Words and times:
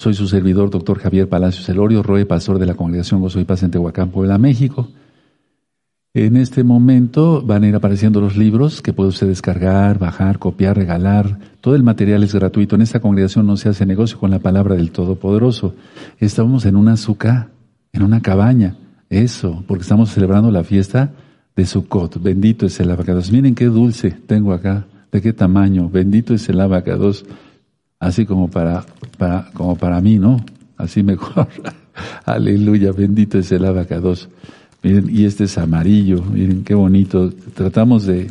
Soy 0.00 0.14
su 0.14 0.28
servidor, 0.28 0.70
doctor 0.70 1.00
Javier 1.00 1.28
Palacios 1.28 1.68
Elorio, 1.68 2.04
Roe, 2.04 2.24
pastor 2.24 2.60
de 2.60 2.66
la 2.66 2.74
Congregación 2.74 3.20
Gozo 3.20 3.40
y 3.40 3.44
Paz 3.44 3.64
en 3.64 3.72
Tehuacán, 3.72 4.10
Puebla, 4.10 4.38
México. 4.38 4.88
En 6.14 6.36
este 6.36 6.62
momento 6.62 7.42
van 7.42 7.64
a 7.64 7.68
ir 7.68 7.74
apareciendo 7.74 8.20
los 8.20 8.36
libros 8.36 8.80
que 8.80 8.92
puede 8.92 9.08
usted 9.08 9.26
descargar, 9.26 9.98
bajar, 9.98 10.38
copiar, 10.38 10.76
regalar. 10.76 11.40
Todo 11.60 11.74
el 11.74 11.82
material 11.82 12.22
es 12.22 12.32
gratuito. 12.32 12.76
En 12.76 12.82
esta 12.82 13.00
congregación 13.00 13.44
no 13.44 13.56
se 13.56 13.70
hace 13.70 13.86
negocio 13.86 14.20
con 14.20 14.30
la 14.30 14.38
palabra 14.38 14.76
del 14.76 14.92
Todopoderoso. 14.92 15.74
Estamos 16.20 16.64
en 16.64 16.76
una 16.76 16.92
azúcar, 16.92 17.48
en 17.92 18.04
una 18.04 18.20
cabaña. 18.20 18.76
Eso, 19.10 19.64
porque 19.66 19.82
estamos 19.82 20.10
celebrando 20.10 20.52
la 20.52 20.62
fiesta 20.62 21.10
de 21.56 21.66
Sukkot. 21.66 22.22
Bendito 22.22 22.66
es 22.66 22.78
el 22.78 22.92
abacados. 22.92 23.32
Miren 23.32 23.56
qué 23.56 23.64
dulce 23.64 24.12
tengo 24.12 24.52
acá. 24.52 24.86
De 25.10 25.20
qué 25.20 25.32
tamaño. 25.32 25.88
Bendito 25.88 26.34
es 26.34 26.48
el 26.48 26.60
abacados. 26.60 27.24
Así 28.00 28.26
como 28.26 28.48
para, 28.48 28.84
para, 29.16 29.50
como 29.52 29.76
para 29.76 30.00
mí, 30.00 30.18
¿no? 30.18 30.44
Así 30.76 31.02
mejor. 31.02 31.48
Aleluya. 32.24 32.92
Bendito 32.92 33.38
es 33.38 33.50
el 33.52 33.64
abacados. 33.64 34.28
Miren, 34.82 35.08
y 35.10 35.24
este 35.24 35.44
es 35.44 35.58
amarillo, 35.58 36.22
miren 36.22 36.62
qué 36.62 36.74
bonito. 36.74 37.30
Tratamos 37.54 38.06
de, 38.06 38.30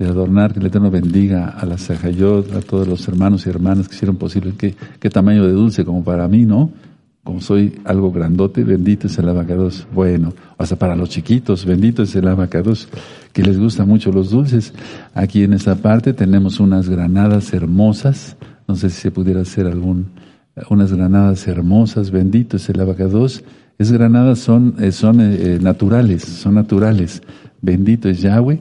adornar, 0.00 0.52
que 0.52 0.60
el 0.60 0.66
Eterno 0.66 0.90
bendiga 0.90 1.48
a 1.48 1.66
la 1.66 1.76
Sajayot, 1.78 2.54
a 2.54 2.60
todos 2.60 2.88
los 2.88 3.06
hermanos 3.06 3.46
y 3.46 3.50
hermanas 3.50 3.88
que 3.88 3.94
hicieron 3.94 4.16
posible. 4.16 4.54
Qué, 4.56 4.74
qué 4.98 5.10
tamaño 5.10 5.46
de 5.46 5.52
dulce, 5.52 5.84
como 5.84 6.02
para 6.02 6.26
mí, 6.26 6.46
¿no? 6.46 6.70
Como 7.22 7.40
soy 7.40 7.80
algo 7.84 8.12
grandote, 8.12 8.64
bendito 8.64 9.06
es 9.06 9.18
el 9.18 9.28
abacados. 9.28 9.86
Bueno, 9.94 10.34
hasta 10.58 10.76
para 10.76 10.96
los 10.96 11.10
chiquitos, 11.10 11.64
bendito 11.64 12.02
es 12.02 12.14
el 12.16 12.28
abacados, 12.28 12.88
que 13.32 13.42
les 13.42 13.58
gustan 13.58 13.88
mucho 13.88 14.10
los 14.10 14.30
dulces. 14.30 14.72
Aquí 15.14 15.42
en 15.42 15.52
esta 15.52 15.74
parte 15.74 16.12
tenemos 16.12 16.60
unas 16.60 16.88
granadas 16.88 17.52
hermosas. 17.52 18.36
No 18.66 18.76
sé 18.76 18.90
si 18.90 19.00
se 19.00 19.10
pudiera 19.10 19.40
hacer 19.40 19.66
algún, 19.66 20.06
unas 20.70 20.92
granadas 20.92 21.46
hermosas, 21.46 22.10
bendito 22.10 22.56
es 22.56 22.68
el 22.68 22.80
abacados 22.80 23.44
es 23.78 23.90
granadas 23.90 24.38
son, 24.38 24.76
eh, 24.78 24.92
son 24.92 25.20
eh, 25.20 25.36
eh, 25.40 25.58
naturales, 25.60 26.22
son 26.22 26.54
naturales. 26.54 27.22
Bendito 27.60 28.08
es 28.08 28.20
Yahweh. 28.20 28.60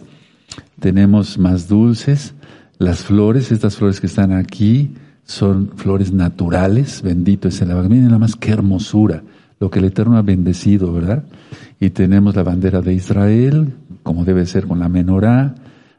Tenemos 0.80 1.38
más 1.38 1.68
dulces. 1.68 2.34
Las 2.80 3.04
flores, 3.04 3.52
estas 3.52 3.78
flores 3.78 4.02
que 4.02 4.08
están 4.08 4.32
aquí, 4.32 4.96
son 5.24 5.72
flores 5.76 6.12
naturales. 6.12 7.02
Bendito 7.04 7.48
es 7.48 7.62
el 7.62 7.72
Abba. 7.72 7.84
Miren 7.84 8.06
nada 8.06 8.20
más 8.20 8.36
qué 8.36 8.52
hermosura. 8.52 9.22
Lo 9.60 9.70
que 9.70 9.80
el 9.80 9.86
Eterno 9.86 10.18
ha 10.18 10.24
bendecido, 10.24 10.92
¿verdad? 10.92 11.24
Y 11.80 11.92
tenemos 11.92 12.36
la 12.36 12.44
bandera 12.44 12.82
de 12.82 12.94
Israel, 12.94 13.74
como 14.02 14.26
debe 14.26 14.46
ser 14.48 14.66
con 14.68 14.80
la 14.80 14.90
menorá. 14.90 15.54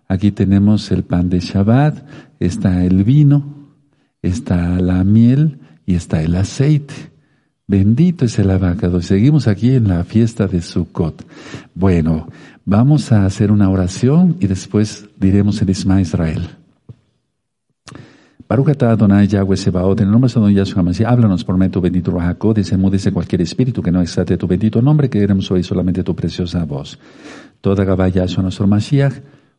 Aquí 0.09 0.33
tenemos 0.33 0.91
el 0.91 1.05
pan 1.05 1.31
de 1.31 1.39
Shabbat, 1.39 2.05
está 2.41 2.85
el 2.85 3.05
vino, 3.05 3.54
está 4.25 4.81
la 4.81 5.05
miel 5.05 5.59
y 5.87 5.95
está 5.95 6.23
el 6.23 6.35
aceite. 6.35 6.95
Bendito 7.67 8.25
es 8.25 8.39
el 8.39 8.51
abacado. 8.51 9.01
Seguimos 9.01 9.49
aquí 9.49 9.71
en 9.71 9.89
la 9.89 10.05
fiesta 10.05 10.47
de 10.47 10.61
Sukkot. 10.61 11.25
Bueno, 11.75 12.29
vamos 12.65 13.13
a 13.13 13.25
hacer 13.25 13.51
una 13.51 13.71
oración 13.71 14.37
y 14.41 14.47
después 14.47 15.09
diremos 15.19 15.61
el 15.63 15.71
Isma 15.71 16.01
Israel. 16.01 16.49
Baruch 18.47 18.83
Adonai 18.83 19.27
Yahweh 19.27 19.57
Sebaot, 19.57 20.01
en 20.01 20.07
el 20.07 20.13
nombre 20.13 20.31
de 20.31 20.39
Don 20.39 20.53
Yahshua 20.53 20.83
Mashiach, 20.83 21.11
háblanos 21.11 21.45
por 21.45 21.57
medio 21.57 21.73
tu 21.73 21.81
bendito 21.81 22.13
desenmudece 22.55 23.11
cualquier 23.11 23.41
espíritu 23.41 23.83
que 23.83 23.91
no 23.91 24.03
exate 24.03 24.37
tu 24.37 24.47
bendito 24.47 24.83
nombre, 24.83 25.09
que 25.09 25.19
queremos 25.19 25.51
hoy 25.51 25.63
solamente 25.63 26.05
tu 26.05 26.15
preciosa 26.15 26.65
voz. 26.65 26.99
Toda 27.63 27.85
Gabá 27.85 28.09
Yahshua 28.09 28.43
nuestro 28.43 28.67
Mashiach, 28.67 29.15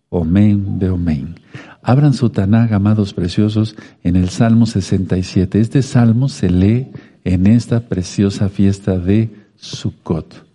Omen 0.09 0.80
de 0.80 0.89
Omen. 0.89 1.36
Abran 1.81 2.14
su 2.14 2.30
Tanag, 2.30 2.73
amados 2.73 3.14
preciosos, 3.14 3.75
en 4.03 4.16
el 4.16 4.30
Salmo 4.30 4.66
67. 4.66 5.59
Este 5.59 5.81
Salmo 5.81 6.30
se 6.30 6.50
lee 6.50 6.88
en 7.23 7.48
esta 7.48 7.81
preciosa 7.81 8.50
fiesta 8.50 8.98
de 8.98 9.30
Sukkot. 9.56 10.45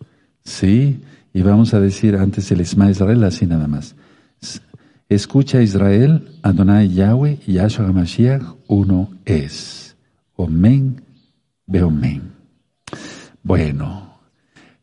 ¿Sí? 0.43 1.01
Y 1.33 1.43
vamos 1.43 1.75
a 1.75 1.81
decir 1.81 2.17
antes 2.17 2.51
el 2.51 2.61
Isma 2.61 2.91
Israel 2.91 3.23
así 3.25 3.47
nada 3.47 3.69
más. 3.69 3.95
Escucha 5.09 5.63
Israel, 5.63 6.29
Adonai 6.43 6.89
Yahweh, 6.89 7.39
Yahshua 7.47 7.87
HaMashiach, 7.87 8.43
uno 8.69 9.11
es. 9.25 9.97
Omen, 10.37 11.03
Beomen. 11.67 12.33
Bueno, 13.43 14.10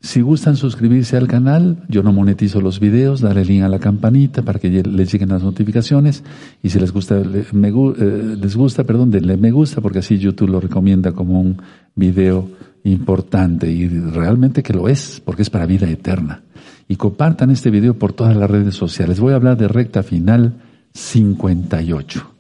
si 0.08 0.22
gustan 0.22 0.56
suscribirse 0.56 1.18
al 1.18 1.28
canal, 1.28 1.84
yo 1.90 2.02
no 2.02 2.14
monetizo 2.14 2.62
los 2.62 2.80
videos, 2.80 3.20
dale 3.20 3.44
link 3.44 3.64
a 3.64 3.68
la 3.68 3.78
campanita 3.78 4.42
para 4.42 4.58
que 4.58 4.70
les 4.70 5.12
lleguen 5.12 5.28
las 5.28 5.44
notificaciones 5.44 6.24
y 6.64 6.70
si 6.70 6.80
les 6.80 6.94
gusta, 6.94 7.22
me, 7.52 7.68
eh, 7.68 8.38
les 8.40 8.56
gusta, 8.56 8.86
perdón, 8.86 9.12
denle 9.12 9.36
me 9.36 9.52
gusta 9.52 9.82
porque 9.82 10.00
así 10.00 10.18
YouTube 10.18 10.48
lo 10.48 10.62
recomienda 10.62 11.12
como 11.12 11.42
un 11.42 11.62
video 11.94 12.50
importante 12.86 13.70
y 13.70 13.86
realmente 13.90 14.64
que 14.64 14.72
lo 14.72 14.88
es, 14.88 15.22
porque 15.26 15.42
es 15.42 15.50
para 15.50 15.66
vida 15.66 15.90
eterna. 15.90 16.42
Y 16.88 16.96
compartan 16.96 17.52
este 17.52 17.70
video 17.70 17.96
por 17.96 18.14
todas 18.14 18.38
las 18.38 18.50
redes 18.50 18.76
sociales. 18.76 19.20
Voy 19.20 19.34
a 19.34 19.36
hablar 19.36 19.58
de 19.58 19.68
recta 19.68 20.04
final 20.04 20.54
58, 20.94 22.32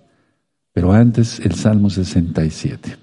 pero 0.72 0.94
antes 0.94 1.42
el 1.42 1.54
Salmo 1.54 1.90
67. 1.90 2.96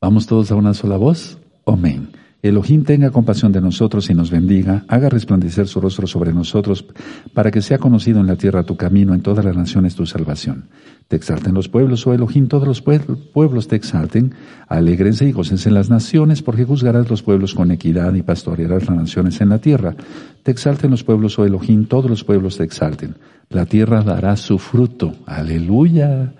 Vamos 0.00 0.26
todos 0.26 0.50
a 0.50 0.54
una 0.54 0.72
sola 0.72 0.96
voz. 0.96 1.36
Amén. 1.66 2.21
Elohim 2.42 2.82
tenga 2.82 3.10
compasión 3.10 3.52
de 3.52 3.60
nosotros 3.60 4.10
y 4.10 4.14
nos 4.14 4.32
bendiga, 4.32 4.84
haga 4.88 5.08
resplandecer 5.08 5.68
su 5.68 5.80
rostro 5.80 6.08
sobre 6.08 6.32
nosotros, 6.32 6.84
para 7.32 7.52
que 7.52 7.62
sea 7.62 7.78
conocido 7.78 8.18
en 8.18 8.26
la 8.26 8.34
tierra 8.34 8.64
tu 8.64 8.76
camino, 8.76 9.14
en 9.14 9.22
todas 9.22 9.44
las 9.44 9.56
naciones 9.56 9.94
tu 9.94 10.06
salvación. 10.06 10.64
Te 11.06 11.14
exalten 11.14 11.54
los 11.54 11.68
pueblos, 11.68 12.04
oh 12.04 12.14
Elohim, 12.14 12.48
todos 12.48 12.66
los 12.66 12.82
pueblos 12.82 13.68
te 13.68 13.76
exalten, 13.76 14.34
alégrense 14.66 15.28
y 15.28 15.30
gócense 15.30 15.70
las 15.70 15.88
naciones, 15.88 16.42
porque 16.42 16.64
juzgarás 16.64 17.08
los 17.08 17.22
pueblos 17.22 17.54
con 17.54 17.70
equidad 17.70 18.12
y 18.14 18.22
pastorearás 18.22 18.88
las 18.88 18.96
naciones 18.96 19.40
en 19.40 19.48
la 19.48 19.58
tierra. 19.58 19.94
Te 20.42 20.50
exalten 20.50 20.90
los 20.90 21.04
pueblos, 21.04 21.38
oh 21.38 21.44
Elohim, 21.44 21.84
todos 21.84 22.10
los 22.10 22.24
pueblos 22.24 22.56
te 22.56 22.64
exalten. 22.64 23.14
La 23.50 23.66
tierra 23.66 24.02
dará 24.02 24.34
su 24.36 24.58
fruto. 24.58 25.14
Aleluya. 25.26 26.32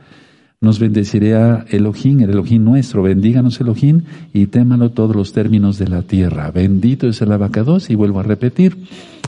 Nos 0.63 0.79
bendecirá 0.79 1.67
Elohim, 1.71 2.21
el 2.21 2.31
Elohim 2.31 2.63
nuestro. 2.63 3.03
Bendíganos 3.03 3.61
Elohim 3.61 4.03
y 4.33 4.47
témalo 4.47 4.93
todos 4.93 5.17
los 5.17 5.33
términos 5.33 5.77
de 5.77 5.89
la 5.89 6.03
tierra. 6.03 6.53
Bendito 6.53 7.09
es 7.09 7.21
el 7.21 7.33
abacados 7.33 7.91
y 7.91 7.97
vuelvo 7.97 8.21
a 8.21 8.23
repetir. 8.23 8.79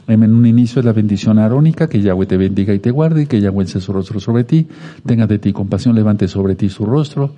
En 0.06 0.22
un 0.22 0.47
inicio 0.47 0.78
es 0.78 0.87
la 0.87 0.93
bendición 0.93 1.41
arónica, 1.41 1.89
que 1.89 2.00
Yahweh 2.00 2.27
te 2.27 2.37
bendiga 2.37 2.72
y 2.72 2.78
te 2.78 2.93
guarde, 2.93 3.27
que 3.27 3.41
Yahweh 3.41 3.67
se 3.67 3.81
su 3.81 3.93
rostro 3.93 4.21
sobre 4.21 4.45
ti, 4.45 4.69
tenga 5.05 5.27
de 5.27 5.41
ti 5.41 5.53
compasión, 5.53 5.97
levante 5.97 6.28
sobre 6.28 6.55
ti 6.55 6.69
su 6.69 6.87
rostro 6.87 7.34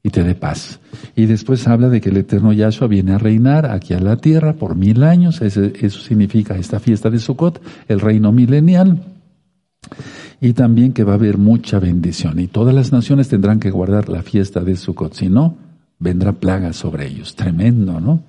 y 0.00 0.10
te 0.10 0.22
dé 0.22 0.36
paz. 0.36 0.78
Y 1.16 1.26
después 1.26 1.66
habla 1.66 1.88
de 1.88 2.00
que 2.00 2.10
el 2.10 2.18
eterno 2.18 2.52
Yahshua 2.52 2.86
viene 2.86 3.14
a 3.14 3.18
reinar 3.18 3.66
aquí 3.66 3.94
a 3.94 4.00
la 4.00 4.16
tierra 4.16 4.52
por 4.52 4.76
mil 4.76 5.02
años. 5.02 5.42
Eso 5.42 6.00
significa 6.00 6.56
esta 6.56 6.78
fiesta 6.78 7.10
de 7.10 7.18
Sukkot, 7.18 7.60
el 7.88 7.98
reino 7.98 8.30
milenial 8.30 9.02
y 10.40 10.54
también 10.54 10.92
que 10.92 11.04
va 11.04 11.12
a 11.12 11.16
haber 11.16 11.38
mucha 11.38 11.78
bendición 11.78 12.38
y 12.38 12.46
todas 12.46 12.74
las 12.74 12.92
naciones 12.92 13.28
tendrán 13.28 13.60
que 13.60 13.70
guardar 13.70 14.08
la 14.08 14.22
fiesta 14.22 14.60
de 14.60 14.76
Sukkot, 14.76 15.14
si 15.14 15.28
no, 15.28 15.56
vendrá 15.98 16.32
plaga 16.32 16.72
sobre 16.72 17.06
ellos. 17.06 17.36
Tremendo, 17.36 18.00
¿no? 18.00 18.24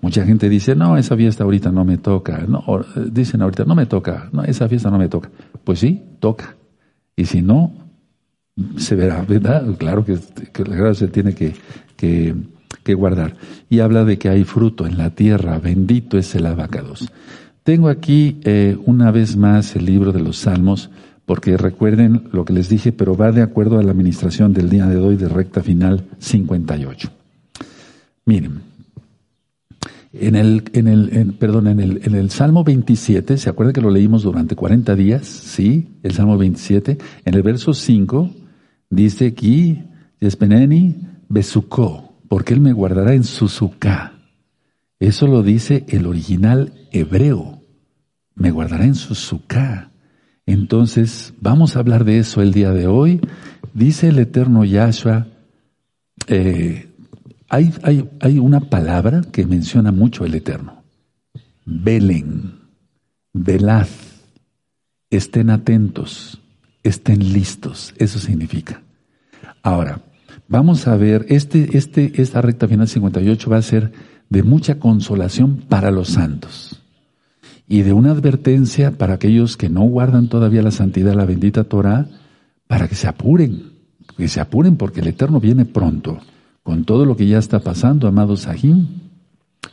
Mucha 0.00 0.24
gente 0.24 0.48
dice, 0.48 0.74
no, 0.74 0.96
esa 0.96 1.16
fiesta 1.16 1.44
ahorita 1.44 1.70
no 1.70 1.84
me 1.84 1.98
toca, 1.98 2.46
no, 2.48 2.64
dicen 3.10 3.42
ahorita, 3.42 3.64
no 3.64 3.74
me 3.74 3.86
toca, 3.86 4.30
no, 4.32 4.42
esa 4.44 4.68
fiesta 4.68 4.90
no 4.90 4.98
me 4.98 5.08
toca. 5.08 5.30
Pues 5.64 5.80
sí, 5.80 6.02
toca. 6.20 6.56
Y 7.14 7.26
si 7.26 7.42
no, 7.42 7.72
se 8.76 8.94
verá, 8.94 9.22
¿verdad? 9.22 9.66
Claro 9.76 10.04
que, 10.04 10.14
la 10.64 10.76
gracia 10.76 11.06
se 11.06 11.12
tiene 11.12 11.34
que, 11.34 11.54
que, 11.96 12.34
que, 12.82 12.94
guardar. 12.94 13.34
Y 13.68 13.80
habla 13.80 14.04
de 14.04 14.18
que 14.18 14.28
hay 14.28 14.44
fruto 14.44 14.86
en 14.86 14.96
la 14.96 15.10
tierra, 15.10 15.58
bendito 15.58 16.16
es 16.16 16.34
el 16.34 16.46
abacados. 16.46 17.12
Tengo 17.62 17.88
aquí 17.88 18.38
eh, 18.44 18.78
una 18.86 19.10
vez 19.10 19.36
más 19.36 19.74
el 19.76 19.86
libro 19.86 20.12
de 20.12 20.20
los 20.20 20.38
Salmos, 20.38 20.90
porque 21.26 21.56
recuerden 21.56 22.28
lo 22.32 22.44
que 22.44 22.52
les 22.52 22.68
dije, 22.68 22.92
pero 22.92 23.16
va 23.16 23.32
de 23.32 23.42
acuerdo 23.42 23.78
a 23.78 23.82
la 23.82 23.90
administración 23.90 24.52
del 24.52 24.70
día 24.70 24.86
de 24.86 24.96
hoy 24.96 25.16
de 25.16 25.28
recta 25.28 25.62
final 25.62 26.06
58. 26.18 27.10
Miren, 28.24 28.60
en 30.12 30.36
el, 30.36 30.64
en 30.72 30.88
el, 30.88 31.34
perdón, 31.34 31.66
en 31.66 31.80
el, 31.80 32.00
en 32.04 32.14
el 32.14 32.30
Salmo 32.30 32.64
27, 32.64 33.36
¿se 33.36 33.50
acuerdan 33.50 33.74
que 33.74 33.80
lo 33.80 33.90
leímos 33.90 34.22
durante 34.22 34.54
40 34.54 34.94
días? 34.94 35.26
Sí, 35.26 35.88
el 36.02 36.12
Salmo 36.12 36.38
27, 36.38 36.96
en 37.24 37.34
el 37.34 37.42
verso 37.42 37.74
5, 37.74 38.30
dice 38.88 39.26
aquí, 39.26 39.82
Yespeneni 40.20 40.96
Besuko, 41.28 42.14
porque 42.28 42.54
Él 42.54 42.60
me 42.60 42.72
guardará 42.72 43.14
en 43.14 43.24
su 43.24 43.48
Eso 45.00 45.26
lo 45.26 45.42
dice 45.42 45.84
el 45.88 46.06
original 46.06 46.72
hebreo. 46.92 47.62
Me 48.34 48.50
guardará 48.50 48.84
en 48.84 48.94
su 48.94 49.14
entonces, 50.46 51.34
vamos 51.40 51.74
a 51.74 51.80
hablar 51.80 52.04
de 52.04 52.20
eso 52.20 52.40
el 52.40 52.52
día 52.52 52.70
de 52.70 52.86
hoy. 52.86 53.20
Dice 53.74 54.08
el 54.08 54.18
eterno 54.20 54.64
Yahshua, 54.64 55.26
eh, 56.28 56.88
hay, 57.48 57.74
hay, 57.82 58.08
hay, 58.20 58.38
una 58.38 58.60
palabra 58.60 59.22
que 59.32 59.44
menciona 59.44 59.90
mucho 59.90 60.24
el 60.24 60.36
eterno. 60.36 60.84
Velen, 61.64 62.60
velad, 63.32 63.88
estén 65.10 65.50
atentos, 65.50 66.40
estén 66.84 67.32
listos. 67.32 67.92
Eso 67.98 68.20
significa. 68.20 68.82
Ahora, 69.64 70.00
vamos 70.46 70.86
a 70.86 70.96
ver, 70.96 71.26
este, 71.28 71.76
este, 71.76 72.22
esta 72.22 72.40
recta 72.40 72.68
final 72.68 72.86
58 72.86 73.50
va 73.50 73.56
a 73.56 73.62
ser 73.62 73.92
de 74.28 74.44
mucha 74.44 74.78
consolación 74.78 75.56
para 75.68 75.90
los 75.90 76.08
santos 76.08 76.85
y 77.68 77.82
de 77.82 77.92
una 77.92 78.12
advertencia 78.12 78.92
para 78.92 79.14
aquellos 79.14 79.56
que 79.56 79.68
no 79.68 79.82
guardan 79.82 80.28
todavía 80.28 80.62
la 80.62 80.70
santidad 80.70 81.10
de 81.10 81.16
la 81.16 81.24
bendita 81.24 81.64
Torah, 81.64 82.08
para 82.66 82.88
que 82.88 82.94
se 82.94 83.08
apuren, 83.08 83.72
que 84.16 84.28
se 84.28 84.40
apuren 84.40 84.76
porque 84.76 85.00
el 85.00 85.08
Eterno 85.08 85.40
viene 85.40 85.64
pronto, 85.64 86.18
con 86.62 86.84
todo 86.84 87.04
lo 87.04 87.16
que 87.16 87.26
ya 87.26 87.38
está 87.38 87.60
pasando, 87.60 88.08
amados 88.08 88.42
Sahim. 88.42 88.86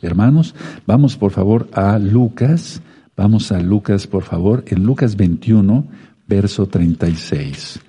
Hermanos, 0.02 0.54
vamos 0.86 1.16
por 1.16 1.30
favor 1.30 1.68
a 1.72 1.98
Lucas, 1.98 2.82
vamos 3.16 3.52
a 3.52 3.60
Lucas 3.60 4.06
por 4.06 4.22
favor, 4.24 4.64
en 4.66 4.84
Lucas 4.84 5.16
21, 5.16 5.86
verso 6.26 6.66
36. 6.66 7.80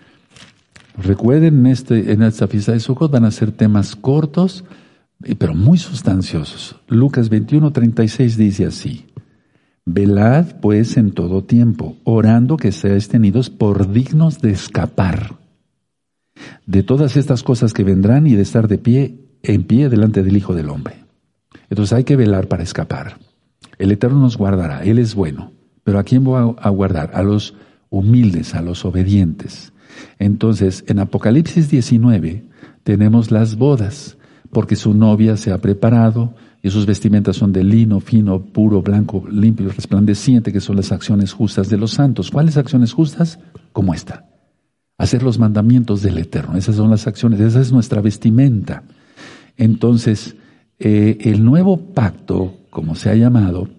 Recuerden, 0.98 1.60
en, 1.60 1.66
este, 1.68 2.13
en 2.13 2.22
esta 2.22 2.48
fiesta 2.48 2.72
de 2.72 2.80
Sukkot 2.80 3.12
van 3.12 3.25
a 3.25 3.31
ser 3.31 3.51
temas 3.51 3.96
cortos, 3.96 4.63
pero 5.38 5.54
muy 5.54 5.78
sustanciosos. 5.78 6.75
Lucas 6.88 7.30
21, 7.30 7.72
36 7.72 8.38
dice 8.38 8.66
así. 8.66 9.06
Velad 9.86 10.60
pues 10.62 10.98
en 10.98 11.12
todo 11.12 11.44
tiempo, 11.44 11.98
orando 12.04 12.58
que 12.58 12.72
seáis 12.72 13.08
tenidos 13.08 13.50
por 13.50 13.92
dignos 13.92 14.42
de 14.42 14.52
escapar 14.52 15.38
de 16.66 16.84
todas 16.84 17.18
estas 17.18 17.44
cosas 17.44 17.74
que 17.74 17.84
vendrán 17.84 18.28
y 18.28 18.36
de 18.36 18.42
estar 18.42 18.68
de 18.68 18.78
pie, 18.78 19.20
en 19.44 19.64
pie 19.64 19.90
delante 19.90 20.24
del 20.24 20.38
Hijo 20.38 20.56
del 20.56 20.70
Hombre. 20.70 20.96
Entonces 21.70 21.94
hay 21.94 22.04
que 22.04 22.16
velar 22.16 22.48
para 22.48 22.64
escapar. 22.64 23.18
El 23.78 23.92
Eterno 23.92 24.20
nos 24.20 24.38
guardará, 24.38 24.84
Él 24.84 25.00
es 25.00 25.16
bueno. 25.16 25.52
Pero 25.84 26.00
¿a 26.00 26.04
quién 26.04 26.24
voy 26.24 26.56
a 26.58 26.70
guardar? 26.70 27.12
A 27.14 27.22
los 27.22 27.54
humildes, 27.90 28.56
a 28.56 28.62
los 28.62 28.86
obedientes. 28.86 29.72
Entonces, 30.18 30.84
en 30.88 31.00
Apocalipsis 31.00 31.70
19 31.70 32.44
tenemos 32.84 33.32
las 33.32 33.56
bodas, 33.56 34.18
porque 34.52 34.76
su 34.76 34.94
novia 34.94 35.38
se 35.38 35.52
ha 35.52 35.60
preparado, 35.60 36.36
y 36.66 36.72
sus 36.72 36.88
vestimentas 36.88 37.36
son 37.36 37.54
de 37.54 37.64
lino 37.64 38.00
fino, 38.00 38.42
puro, 38.42 38.82
blanco, 38.82 39.24
limpio 39.30 39.70
resplandeciente, 39.70 40.52
que 40.52 40.60
son 40.60 40.78
las 40.78 40.92
acciones 40.92 41.32
justas 41.32 41.70
de 41.70 41.78
los 41.78 41.92
santos. 41.92 42.32
¿Cuáles 42.32 42.58
acciones 42.58 42.92
justas? 42.92 43.38
Como 43.72 43.94
esta. 43.94 44.26
Hacer 44.98 45.22
los 45.22 45.38
mandamientos 45.38 46.02
del 46.02 46.18
Eterno. 46.18 46.58
Esas 46.58 46.78
son 46.78 46.90
las 46.90 47.06
acciones, 47.06 47.40
esa 47.40 47.62
es 47.62 47.72
nuestra 47.72 48.02
vestimenta. 48.02 48.82
Entonces, 49.58 50.38
eh, 50.80 51.20
el 51.22 51.46
nuevo 51.46 51.78
pacto, 51.78 52.56
como 52.72 52.96
se 52.96 53.12
ha 53.12 53.16
llamado, 53.16 53.70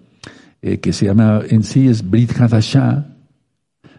eh, 0.62 0.78
que 0.78 0.92
se 0.92 1.06
llama 1.06 1.40
en 1.50 1.64
sí 1.64 1.88
es 1.88 2.08
Brit 2.08 2.38
Hadashah, 2.38 3.04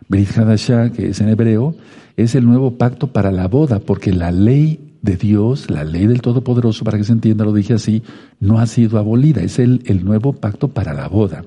Brit 0.08 0.30
Hadashah, 0.32 0.94
que 0.94 1.10
es 1.10 1.20
en 1.20 1.28
hebreo, 1.28 1.76
es 2.16 2.36
el 2.36 2.46
nuevo 2.46 2.78
pacto 2.78 3.08
para 3.08 3.34
la 3.34 3.50
boda, 3.50 3.80
porque 3.80 4.14
la 4.14 4.32
ley 4.32 4.87
de 5.02 5.18
Dios, 5.18 5.70
la 5.70 5.84
ley 5.84 6.08
del 6.08 6.22
Todopoderoso, 6.22 6.84
para 6.84 6.98
que 6.98 7.04
se 7.04 7.14
entienda, 7.14 7.46
lo 7.46 7.54
dije 7.54 7.74
así, 7.74 8.04
no 8.40 8.60
ha 8.60 8.68
sido 8.68 8.98
abolida, 8.98 9.42
es 9.42 9.60
el, 9.60 9.82
el 9.86 10.06
nuevo 10.06 10.34
pacto 10.34 10.70
para 10.70 10.94
la 10.94 11.08
boda. 11.08 11.44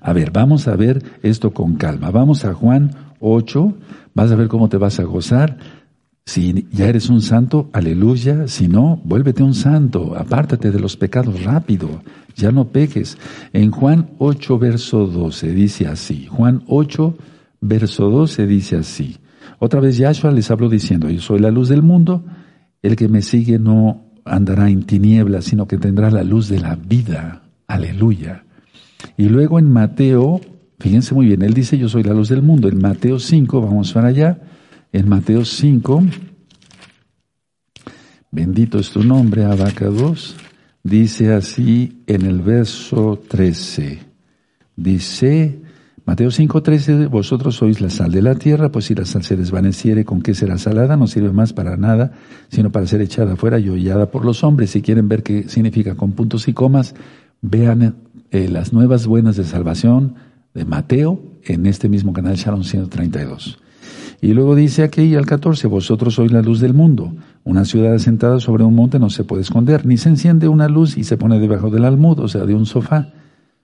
A 0.00 0.12
ver, 0.12 0.30
vamos 0.30 0.66
a 0.66 0.76
ver 0.76 1.02
esto 1.22 1.52
con 1.52 1.74
calma. 1.74 2.10
Vamos 2.10 2.44
a 2.44 2.54
Juan 2.54 2.94
8, 3.20 3.74
vas 4.14 4.32
a 4.32 4.34
ver 4.34 4.48
cómo 4.48 4.68
te 4.68 4.78
vas 4.78 4.98
a 4.98 5.04
gozar. 5.04 5.58
Si 6.24 6.66
ya 6.72 6.88
eres 6.88 7.10
un 7.10 7.22
santo, 7.22 7.68
aleluya. 7.72 8.46
Si 8.48 8.68
no, 8.68 9.00
vuélvete 9.04 9.42
un 9.42 9.54
santo. 9.54 10.16
Apártate 10.16 10.70
de 10.70 10.80
los 10.80 10.96
pecados 10.96 11.42
rápido. 11.42 12.02
Ya 12.36 12.52
no 12.52 12.68
peques. 12.68 13.18
En 13.52 13.70
Juan 13.70 14.10
8, 14.18 14.58
verso 14.58 15.06
12 15.06 15.52
dice 15.52 15.86
así. 15.86 16.26
Juan 16.26 16.62
8, 16.66 17.16
verso 17.60 18.10
12 18.10 18.46
dice 18.46 18.76
así. 18.76 19.18
Otra 19.62 19.78
vez 19.78 19.98
Yahshua 19.98 20.30
les 20.30 20.50
habló 20.50 20.70
diciendo, 20.70 21.10
yo 21.10 21.20
soy 21.20 21.38
la 21.38 21.50
luz 21.50 21.68
del 21.68 21.82
mundo, 21.82 22.24
el 22.80 22.96
que 22.96 23.08
me 23.08 23.20
sigue 23.20 23.58
no 23.58 24.06
andará 24.24 24.70
en 24.70 24.84
tinieblas, 24.84 25.44
sino 25.44 25.68
que 25.68 25.76
tendrá 25.76 26.10
la 26.10 26.24
luz 26.24 26.48
de 26.48 26.60
la 26.60 26.76
vida. 26.76 27.42
Aleluya. 27.66 28.44
Y 29.18 29.28
luego 29.28 29.58
en 29.58 29.70
Mateo, 29.70 30.40
fíjense 30.78 31.14
muy 31.14 31.26
bien, 31.26 31.42
él 31.42 31.52
dice, 31.52 31.76
yo 31.76 31.90
soy 31.90 32.02
la 32.02 32.14
luz 32.14 32.30
del 32.30 32.40
mundo. 32.40 32.68
En 32.68 32.78
Mateo 32.78 33.18
5, 33.18 33.60
vamos 33.60 33.92
para 33.92 34.08
allá, 34.08 34.40
en 34.92 35.06
Mateo 35.10 35.44
5, 35.44 36.04
bendito 38.30 38.78
es 38.78 38.90
tu 38.90 39.04
nombre, 39.04 39.44
Abacados, 39.44 40.36
dice 40.82 41.34
así 41.34 42.02
en 42.06 42.22
el 42.22 42.40
verso 42.40 43.22
13, 43.28 43.98
dice, 44.74 45.59
Mateo 46.10 46.32
5:13, 46.32 47.06
vosotros 47.06 47.54
sois 47.54 47.80
la 47.80 47.88
sal 47.88 48.10
de 48.10 48.20
la 48.20 48.34
tierra, 48.34 48.72
pues 48.72 48.86
si 48.86 48.96
la 48.96 49.04
sal 49.04 49.22
se 49.22 49.36
desvaneciere, 49.36 50.04
¿con 50.04 50.22
qué 50.22 50.34
será 50.34 50.58
salada? 50.58 50.96
No 50.96 51.06
sirve 51.06 51.30
más 51.30 51.52
para 51.52 51.76
nada, 51.76 52.10
sino 52.48 52.72
para 52.72 52.84
ser 52.88 53.00
echada 53.00 53.34
afuera 53.34 53.60
y 53.60 53.68
hollada 53.68 54.10
por 54.10 54.24
los 54.24 54.42
hombres. 54.42 54.70
Si 54.70 54.82
quieren 54.82 55.06
ver 55.06 55.22
qué 55.22 55.48
significa 55.48 55.94
con 55.94 56.10
puntos 56.10 56.48
y 56.48 56.52
comas, 56.52 56.96
vean 57.42 57.94
eh, 58.32 58.48
las 58.48 58.72
nuevas 58.72 59.06
buenas 59.06 59.36
de 59.36 59.44
salvación 59.44 60.16
de 60.52 60.64
Mateo 60.64 61.22
en 61.44 61.64
este 61.66 61.88
mismo 61.88 62.12
canal 62.12 62.34
Sharon 62.34 62.64
132. 62.64 63.60
Y 64.20 64.32
luego 64.34 64.56
dice 64.56 64.82
aquí 64.82 65.14
al 65.14 65.26
14, 65.26 65.68
vosotros 65.68 66.14
sois 66.14 66.32
la 66.32 66.42
luz 66.42 66.58
del 66.58 66.74
mundo. 66.74 67.14
Una 67.44 67.64
ciudad 67.64 67.94
asentada 67.94 68.40
sobre 68.40 68.64
un 68.64 68.74
monte 68.74 68.98
no 68.98 69.10
se 69.10 69.22
puede 69.22 69.42
esconder, 69.42 69.86
ni 69.86 69.96
se 69.96 70.08
enciende 70.08 70.48
una 70.48 70.68
luz 70.68 70.98
y 70.98 71.04
se 71.04 71.16
pone 71.16 71.38
debajo 71.38 71.70
del 71.70 71.84
almud, 71.84 72.18
o 72.18 72.26
sea, 72.26 72.46
de 72.46 72.54
un 72.56 72.66
sofá 72.66 73.12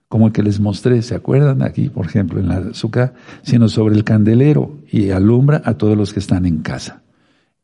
como 0.08 0.28
el 0.28 0.32
que 0.32 0.42
les 0.42 0.60
mostré, 0.60 1.02
¿se 1.02 1.14
acuerdan? 1.14 1.62
Aquí, 1.62 1.88
por 1.88 2.06
ejemplo, 2.06 2.38
en 2.38 2.48
la 2.48 2.56
azúcar, 2.56 3.14
sino 3.42 3.68
sobre 3.68 3.96
el 3.96 4.04
candelero 4.04 4.78
y 4.90 5.10
alumbra 5.10 5.62
a 5.64 5.74
todos 5.74 5.96
los 5.96 6.12
que 6.12 6.20
están 6.20 6.46
en 6.46 6.58
casa. 6.58 7.02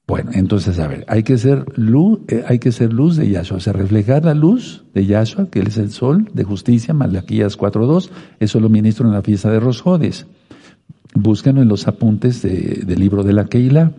Bueno, 0.07 0.33
entonces, 0.35 0.79
a 0.81 0.89
ver, 0.89 1.05
hay 1.09 1.23
que 1.23 1.39
ser 1.39 1.65
luz, 1.79 2.21
eh, 2.29 2.45
hay 2.47 2.59
que 2.59 2.73
ser 2.73 2.93
luz 2.93 3.17
de 3.17 3.31
Yahshua, 3.31 3.59
o 3.59 3.61
sea, 3.61 3.73
reflejar 3.73 4.25
la 4.25 4.35
luz 4.35 4.85
de 4.93 5.07
Yahshua, 5.07 5.49
que 5.49 5.61
él 5.61 5.69
es 5.69 5.79
el 5.79 5.91
sol 5.91 6.29
de 6.35 6.43
justicia, 6.43 6.93
Malaquías 6.93 7.57
4.2, 7.57 8.11
eso 8.41 8.61
lo 8.61 8.69
ministro 8.69 9.07
en 9.07 9.15
la 9.15 9.23
fiesta 9.23 9.51
de 9.51 9.61
Rosjodes. 9.61 10.27
Búsquenlo 11.15 11.63
en 11.63 11.69
los 11.69 11.87
apuntes 11.87 12.43
del 12.43 12.99
libro 12.99 13.23
de 13.23 13.33
la 13.33 13.45
Keila. 13.45 13.93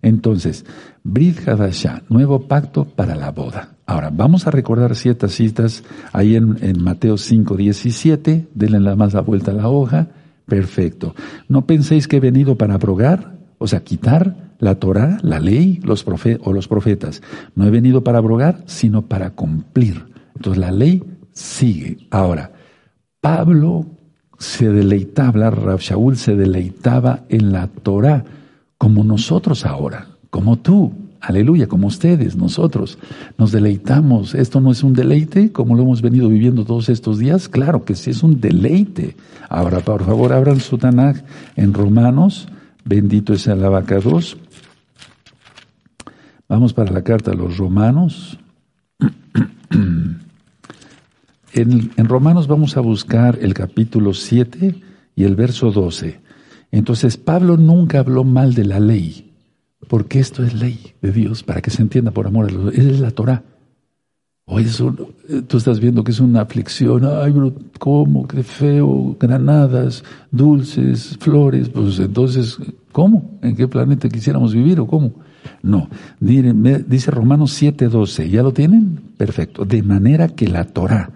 Entonces, 0.00 0.64
Brit 1.02 1.46
Hadashah, 1.46 2.02
nuevo 2.08 2.46
pacto 2.46 2.84
para 2.84 3.14
la 3.14 3.32
boda. 3.32 3.75
Ahora, 3.86 4.10
vamos 4.12 4.48
a 4.48 4.50
recordar 4.50 4.96
ciertas 4.96 5.32
citas 5.32 5.84
ahí 6.12 6.34
en, 6.34 6.82
Mateo 6.82 7.16
5, 7.16 7.56
17. 7.56 8.48
Denle 8.52 8.80
la 8.80 8.96
más 8.96 9.14
la 9.14 9.20
vuelta 9.20 9.52
a 9.52 9.54
la 9.54 9.68
hoja. 9.68 10.08
Perfecto. 10.44 11.14
No 11.48 11.66
penséis 11.66 12.08
que 12.08 12.16
he 12.16 12.20
venido 12.20 12.56
para 12.56 12.74
abrogar, 12.74 13.36
o 13.58 13.68
sea, 13.68 13.84
quitar 13.84 14.54
la 14.58 14.76
Torah, 14.76 15.18
la 15.22 15.38
ley, 15.38 15.80
los 15.84 16.04
o 16.42 16.52
los 16.52 16.66
profetas. 16.66 17.22
No 17.54 17.64
he 17.64 17.70
venido 17.70 18.02
para 18.02 18.18
abrogar, 18.18 18.64
sino 18.66 19.02
para 19.02 19.30
cumplir. 19.30 20.04
Entonces 20.34 20.60
la 20.60 20.72
ley 20.72 21.04
sigue. 21.32 21.98
Ahora, 22.10 22.52
Pablo 23.20 23.86
se 24.38 24.68
deleitaba, 24.68 25.50
Rab 25.50 25.78
Shaul 25.78 26.16
se 26.16 26.34
deleitaba 26.34 27.24
en 27.28 27.52
la 27.52 27.68
Torah, 27.68 28.24
como 28.78 29.04
nosotros 29.04 29.64
ahora, 29.64 30.08
como 30.30 30.56
tú. 30.58 30.92
Aleluya, 31.26 31.66
como 31.66 31.88
ustedes, 31.88 32.36
nosotros 32.36 32.98
nos 33.36 33.50
deleitamos. 33.50 34.36
¿Esto 34.36 34.60
no 34.60 34.70
es 34.70 34.84
un 34.84 34.92
deleite 34.92 35.50
como 35.50 35.74
lo 35.74 35.82
hemos 35.82 36.00
venido 36.00 36.28
viviendo 36.28 36.64
todos 36.64 36.88
estos 36.88 37.18
días? 37.18 37.48
Claro 37.48 37.84
que 37.84 37.96
sí, 37.96 38.10
es 38.10 38.22
un 38.22 38.40
deleite. 38.40 39.16
Ahora, 39.48 39.80
por 39.80 40.04
favor, 40.04 40.32
abran 40.32 40.60
su 40.60 40.78
Tanaj 40.78 41.16
en 41.56 41.74
Romanos. 41.74 42.46
Bendito 42.84 43.32
es 43.32 43.48
el 43.48 43.64
abacados. 43.64 44.36
Vamos 46.48 46.72
para 46.72 46.92
la 46.92 47.02
carta 47.02 47.32
a 47.32 47.34
los 47.34 47.56
Romanos. 47.56 48.38
En, 51.52 51.90
en 51.96 52.06
Romanos 52.06 52.48
vamos 52.48 52.76
a 52.76 52.80
buscar 52.80 53.38
el 53.40 53.54
capítulo 53.54 54.12
7 54.12 54.74
y 55.14 55.24
el 55.24 55.36
verso 55.36 55.72
12. 55.72 56.20
Entonces, 56.70 57.16
Pablo 57.16 57.56
nunca 57.56 58.00
habló 58.00 58.24
mal 58.24 58.52
de 58.52 58.66
la 58.66 58.78
ley. 58.78 59.25
Porque 59.88 60.18
esto 60.18 60.44
es 60.44 60.54
ley 60.54 60.94
de 61.00 61.12
Dios, 61.12 61.42
para 61.42 61.62
que 61.62 61.70
se 61.70 61.82
entienda 61.82 62.10
por 62.10 62.26
amor 62.26 62.48
a 62.48 62.52
los 62.52 62.74
Es 62.74 63.00
la 63.00 63.10
Torah. 63.10 63.44
O 64.48 64.60
eso, 64.60 64.94
tú 65.48 65.56
estás 65.56 65.80
viendo 65.80 66.04
que 66.04 66.12
es 66.12 66.20
una 66.20 66.42
aflicción. 66.42 67.04
Ay, 67.04 67.32
bro, 67.32 67.52
¿cómo? 67.80 68.28
Qué 68.28 68.44
feo. 68.44 69.16
Granadas, 69.18 70.04
dulces, 70.30 71.16
flores. 71.18 71.68
Pues 71.68 71.98
entonces, 71.98 72.56
¿cómo? 72.92 73.38
¿En 73.42 73.56
qué 73.56 73.66
planeta 73.66 74.08
quisiéramos 74.08 74.54
vivir 74.54 74.78
o 74.78 74.86
cómo? 74.86 75.14
No. 75.62 75.88
Dice 76.20 77.10
Romanos 77.10 77.60
7:12. 77.60 78.30
¿Ya 78.30 78.44
lo 78.44 78.52
tienen? 78.52 79.00
Perfecto. 79.16 79.64
De 79.64 79.82
manera 79.82 80.28
que 80.28 80.46
la 80.46 80.64
Torah 80.64 81.10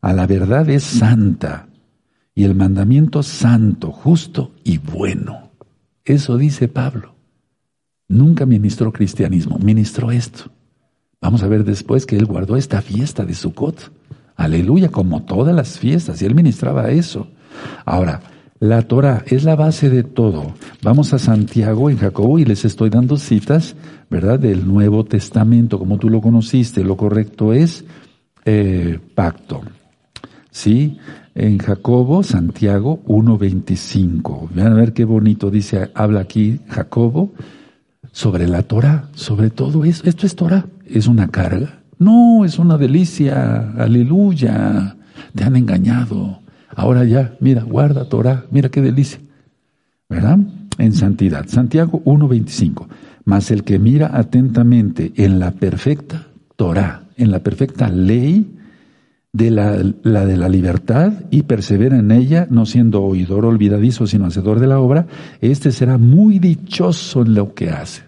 a 0.00 0.12
la 0.12 0.28
verdad 0.28 0.70
es 0.70 0.84
santa 0.84 1.66
y 2.36 2.44
el 2.44 2.54
mandamiento 2.54 3.24
santo, 3.24 3.90
justo 3.90 4.52
y 4.62 4.78
bueno. 4.78 5.50
Eso 6.04 6.36
dice 6.36 6.68
Pablo. 6.68 7.15
Nunca 8.08 8.46
ministró 8.46 8.92
cristianismo, 8.92 9.58
ministró 9.58 10.12
esto. 10.12 10.50
Vamos 11.20 11.42
a 11.42 11.48
ver 11.48 11.64
después 11.64 12.06
que 12.06 12.16
él 12.16 12.26
guardó 12.26 12.56
esta 12.56 12.80
fiesta 12.82 13.24
de 13.24 13.34
Sukkot. 13.34 13.90
Aleluya, 14.36 14.90
como 14.90 15.22
todas 15.22 15.54
las 15.54 15.78
fiestas, 15.78 16.22
y 16.22 16.26
él 16.26 16.34
ministraba 16.34 16.90
eso. 16.90 17.28
Ahora, 17.84 18.20
La 18.58 18.80
Torah 18.82 19.22
es 19.26 19.44
la 19.44 19.54
base 19.54 19.90
de 19.90 20.02
todo. 20.02 20.54
Vamos 20.82 21.12
a 21.12 21.18
Santiago 21.18 21.90
en 21.90 21.98
Jacobo 21.98 22.38
y 22.38 22.46
les 22.46 22.64
estoy 22.64 22.88
dando 22.88 23.18
citas, 23.18 23.76
¿verdad? 24.08 24.38
Del 24.38 24.66
Nuevo 24.66 25.04
Testamento, 25.04 25.78
como 25.78 25.98
tú 25.98 26.08
lo 26.08 26.22
conociste. 26.22 26.82
Lo 26.82 26.96
correcto 26.96 27.52
es 27.52 27.84
eh, 28.46 28.98
pacto. 29.14 29.60
¿Sí? 30.50 30.96
En 31.34 31.58
Jacobo, 31.58 32.22
Santiago 32.22 33.02
1.25. 33.04 34.48
Vean 34.54 34.72
a 34.72 34.76
ver 34.76 34.94
qué 34.94 35.04
bonito 35.04 35.50
dice, 35.50 35.90
habla 35.94 36.20
aquí 36.20 36.60
Jacobo 36.66 37.32
sobre 38.16 38.48
la 38.48 38.62
Torah, 38.62 39.10
sobre 39.14 39.50
todo 39.50 39.84
eso. 39.84 40.02
¿Esto 40.06 40.24
es 40.24 40.34
Torah? 40.34 40.64
¿Es 40.86 41.06
una 41.06 41.28
carga? 41.28 41.80
No, 41.98 42.46
es 42.46 42.58
una 42.58 42.78
delicia. 42.78 43.74
Aleluya. 43.76 44.96
Te 45.34 45.44
han 45.44 45.54
engañado. 45.54 46.40
Ahora 46.74 47.04
ya, 47.04 47.36
mira, 47.40 47.62
guarda 47.62 48.08
Torah, 48.08 48.46
mira 48.50 48.70
qué 48.70 48.80
delicia. 48.80 49.20
¿Verdad? 50.08 50.38
En 50.78 50.94
santidad. 50.94 51.44
Santiago 51.46 52.02
1.25. 52.06 52.86
Mas 53.26 53.50
el 53.50 53.64
que 53.64 53.78
mira 53.78 54.10
atentamente 54.14 55.12
en 55.16 55.38
la 55.38 55.50
perfecta 55.50 56.28
Torah, 56.56 57.02
en 57.18 57.30
la 57.30 57.40
perfecta 57.40 57.90
ley 57.90 58.50
de 59.34 59.50
la, 59.50 59.76
la, 60.04 60.24
de 60.24 60.38
la 60.38 60.48
libertad 60.48 61.12
y 61.30 61.42
persevera 61.42 61.98
en 61.98 62.10
ella, 62.12 62.46
no 62.48 62.64
siendo 62.64 63.02
oidor 63.02 63.44
olvidadizo, 63.44 64.06
sino 64.06 64.24
hacedor 64.24 64.58
de 64.58 64.68
la 64.68 64.80
obra, 64.80 65.06
este 65.42 65.70
será 65.70 65.98
muy 65.98 66.38
dichoso 66.38 67.20
en 67.20 67.34
lo 67.34 67.52
que 67.52 67.68
hace. 67.68 68.05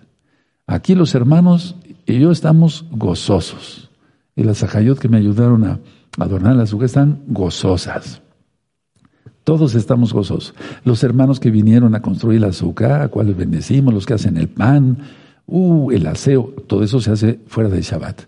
Aquí 0.68 0.94
los 0.94 1.14
hermanos 1.14 1.76
y 2.04 2.18
yo 2.18 2.30
estamos 2.30 2.84
gozosos. 2.90 3.88
Y 4.37 4.44
las 4.44 4.62
ajayot 4.62 4.98
que 4.98 5.08
me 5.08 5.16
ayudaron 5.16 5.64
a 5.64 5.80
adornar 6.18 6.56
la 6.56 6.64
azúcar 6.64 6.84
están 6.84 7.22
gozosas. 7.26 8.20
Todos 9.44 9.75
estamos 9.75 10.12
gozosos. 10.12 10.54
Los 10.84 11.02
hermanos 11.02 11.40
que 11.40 11.50
vinieron 11.50 11.94
a 11.94 12.02
construir 12.02 12.42
la 12.42 12.48
azúcar, 12.48 13.00
a 13.00 13.08
cuales 13.08 13.34
bendecimos, 13.34 13.94
los 13.94 14.04
que 14.04 14.12
hacen 14.12 14.37
el 14.37 14.48
pan, 14.48 14.98
uh, 15.46 15.90
el 15.90 16.06
aseo, 16.06 16.52
todo 16.66 16.84
eso 16.84 17.00
se 17.00 17.12
hace 17.12 17.40
fuera 17.46 17.70
de 17.70 17.80
Shabbat. 17.80 18.20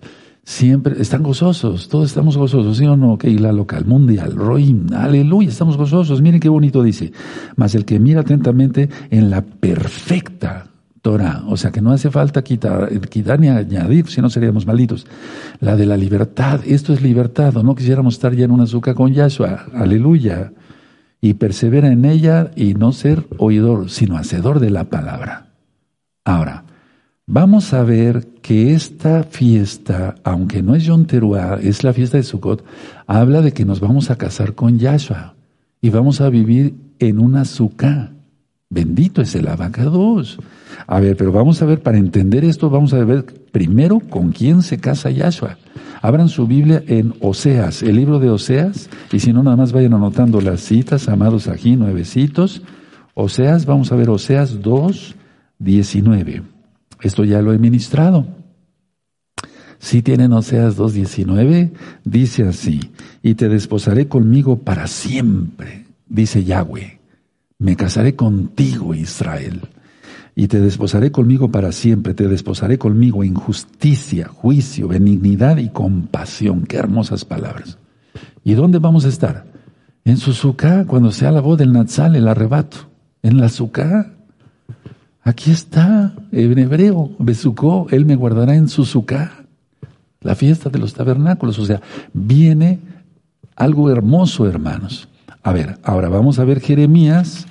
Siempre 0.43 0.99
están 0.99 1.23
gozosos, 1.23 1.91
todos 1.91 2.07
estamos 2.07 2.39
gozosos, 2.39 2.79
¿sí 2.79 2.87
o 2.87 2.97
no? 2.97 3.19
Que 3.19 3.29
la 3.39 3.53
local, 3.53 3.85
mundial, 3.85 4.35
Roim, 4.35 4.87
aleluya, 4.95 5.51
estamos 5.51 5.77
gozosos. 5.77 6.23
Miren 6.23 6.41
qué 6.41 6.49
bonito 6.49 6.83
dice. 6.83 7.13
Mas 7.57 7.75
el 7.75 7.85
que 7.85 8.01
mira 8.01 8.23
atentamente 8.23 8.89
en 9.11 9.29
la 9.29 9.43
perfecta 9.43 10.70
Torah, 11.03 11.45
o 11.49 11.57
sea 11.57 11.71
que 11.71 11.81
no 11.81 11.93
hace 11.93 12.11
falta 12.11 12.43
quitar, 12.43 12.91
ni 13.39 13.49
añadir, 13.49 14.07
si 14.09 14.21
no 14.21 14.29
seríamos 14.29 14.67
malditos. 14.67 15.07
La 15.61 15.77
de 15.77 15.87
la 15.87 15.97
libertad, 15.97 16.61
esto 16.67 16.93
es 16.93 17.03
libertad, 17.03 17.57
o 17.57 17.63
no 17.63 17.75
quisiéramos 17.75 18.15
estar 18.15 18.35
ya 18.35 18.45
en 18.45 18.51
una 18.51 18.65
azúcar 18.65 18.95
con 18.95 19.13
Yahshua, 19.13 19.67
aleluya 19.75 20.53
y 21.21 21.35
persevera 21.35 21.89
en 21.89 22.05
ella 22.05 22.51
y 22.57 22.75
no 22.75 22.93
ser 22.93 23.27
oidor, 23.39 23.91
sino 23.91 24.17
hacedor 24.17 24.59
de 24.61 24.71
la 24.71 24.85
palabra. 24.85 25.51
Ahora, 26.25 26.65
vamos 27.27 27.73
a 27.75 27.83
ver 27.83 28.27
que 28.43 28.73
esta 28.75 29.25
fiesta, 29.25 30.15
aunque 30.25 30.63
no 30.63 30.75
es 30.75 30.85
Yom 30.85 31.07
es 31.61 31.85
la 31.85 31.93
fiesta 31.93 32.17
de 32.17 32.23
Sukkot, 32.23 32.65
habla 33.07 33.43
de 33.43 33.53
que 33.53 33.65
nos 33.65 33.81
vamos 33.81 34.11
a 34.11 34.17
casar 34.17 34.55
con 34.55 34.79
Yahshua 34.79 35.35
y 35.81 35.91
vamos 35.91 36.21
a 36.21 36.31
vivir 36.31 36.75
en 36.99 37.19
una 37.19 37.45
sukkah. 37.45 38.13
Bendito 38.73 39.21
es 39.21 39.35
el 39.35 39.49
abacados. 39.49 40.39
A 40.87 41.01
ver, 41.01 41.17
pero 41.17 41.33
vamos 41.33 41.61
a 41.61 41.67
ver, 41.67 41.83
para 41.83 41.99
entender 41.99 42.45
esto, 42.45 42.71
vamos 42.71 42.95
a 42.95 43.05
ver 43.05 43.25
primero 43.51 43.99
con 43.99 44.31
quién 44.31 44.63
se 44.63 44.79
casa 44.79 45.11
Yahshua. 45.11 45.59
Abran 46.01 46.29
su 46.29 46.47
Biblia 46.47 46.81
en 46.87 47.15
Oseas, 47.21 47.83
el 47.83 47.97
libro 47.97 48.21
de 48.21 48.31
Oseas, 48.31 48.89
y 49.13 49.19
si 49.19 49.33
no, 49.33 49.43
nada 49.43 49.57
más 49.57 49.73
vayan 49.73 49.95
anotando 49.95 50.41
las 50.41 50.61
citas, 50.61 51.09
amados 51.09 51.49
aquí, 51.49 51.75
nuevecitos. 51.75 52.63
Oseas, 53.15 53.67
vamos 53.67 53.91
a 53.91 53.97
ver 53.97 54.09
Oseas 54.09 54.63
2, 54.63 55.17
19. 55.59 56.43
Esto 57.03 57.25
ya 57.25 57.43
lo 57.43 57.53
he 57.53 57.59
ministrado. 57.59 58.25
Si 59.81 60.01
tienen 60.03 60.33
Oseas 60.33 60.79
2.19, 60.79 61.73
dice 62.05 62.45
así, 62.45 62.93
y 63.21 63.35
te 63.35 63.49
desposaré 63.49 64.07
conmigo 64.07 64.61
para 64.61 64.87
siempre, 64.87 65.87
dice 66.07 66.45
Yahweh. 66.45 67.00
Me 67.61 67.77
casaré 67.77 68.17
contigo, 68.17 68.93
Israel 68.93 69.61
y 70.35 70.49
te 70.49 70.61
desposaré 70.61 71.13
conmigo 71.13 71.51
para 71.51 71.71
siempre, 71.71 72.15
te 72.15 72.29
desposaré 72.29 72.79
conmigo 72.79 73.25
en 73.25 73.35
justicia, 73.35 74.29
juicio, 74.29 74.89
benignidad 74.89 75.59
y 75.59 75.69
compasión. 75.69 76.63
Qué 76.67 76.79
hermosas 76.79 77.27
palabras. 77.27 77.79
¿Y 78.43 78.55
dónde 78.55 78.79
vamos 78.79 79.05
a 79.05 79.09
estar? 79.09 79.45
En 80.05 80.17
Suzuka, 80.17 80.87
cuando 80.87 81.13
sea 81.13 81.31
la 81.31 81.43
voz 81.43 81.59
del 81.59 81.73
Natsal, 81.73 82.17
el 82.17 82.27
arrebato. 82.27 82.89
En 83.23 83.39
la. 83.39 83.51
Aquí 85.23 85.51
está, 85.51 86.15
en 86.33 86.59
hebreo, 86.59 87.11
Besucó, 87.19 87.87
Él 87.91 88.07
me 88.07 88.17
guardará 88.17 88.55
en 88.55 88.69
Suzuka. 88.69 89.45
La 90.23 90.35
fiesta 90.35 90.71
de 90.71 90.79
los 90.79 90.95
tabernáculos. 90.95 91.59
O 91.59 91.67
sea, 91.67 91.83
viene 92.15 92.79
algo 93.57 93.91
hermoso, 93.91 94.49
hermanos. 94.49 95.09
A 95.43 95.53
ver, 95.53 95.79
ahora 95.83 96.09
vamos 96.09 96.39
a 96.39 96.45
ver 96.45 96.61
Jeremías 96.61 97.47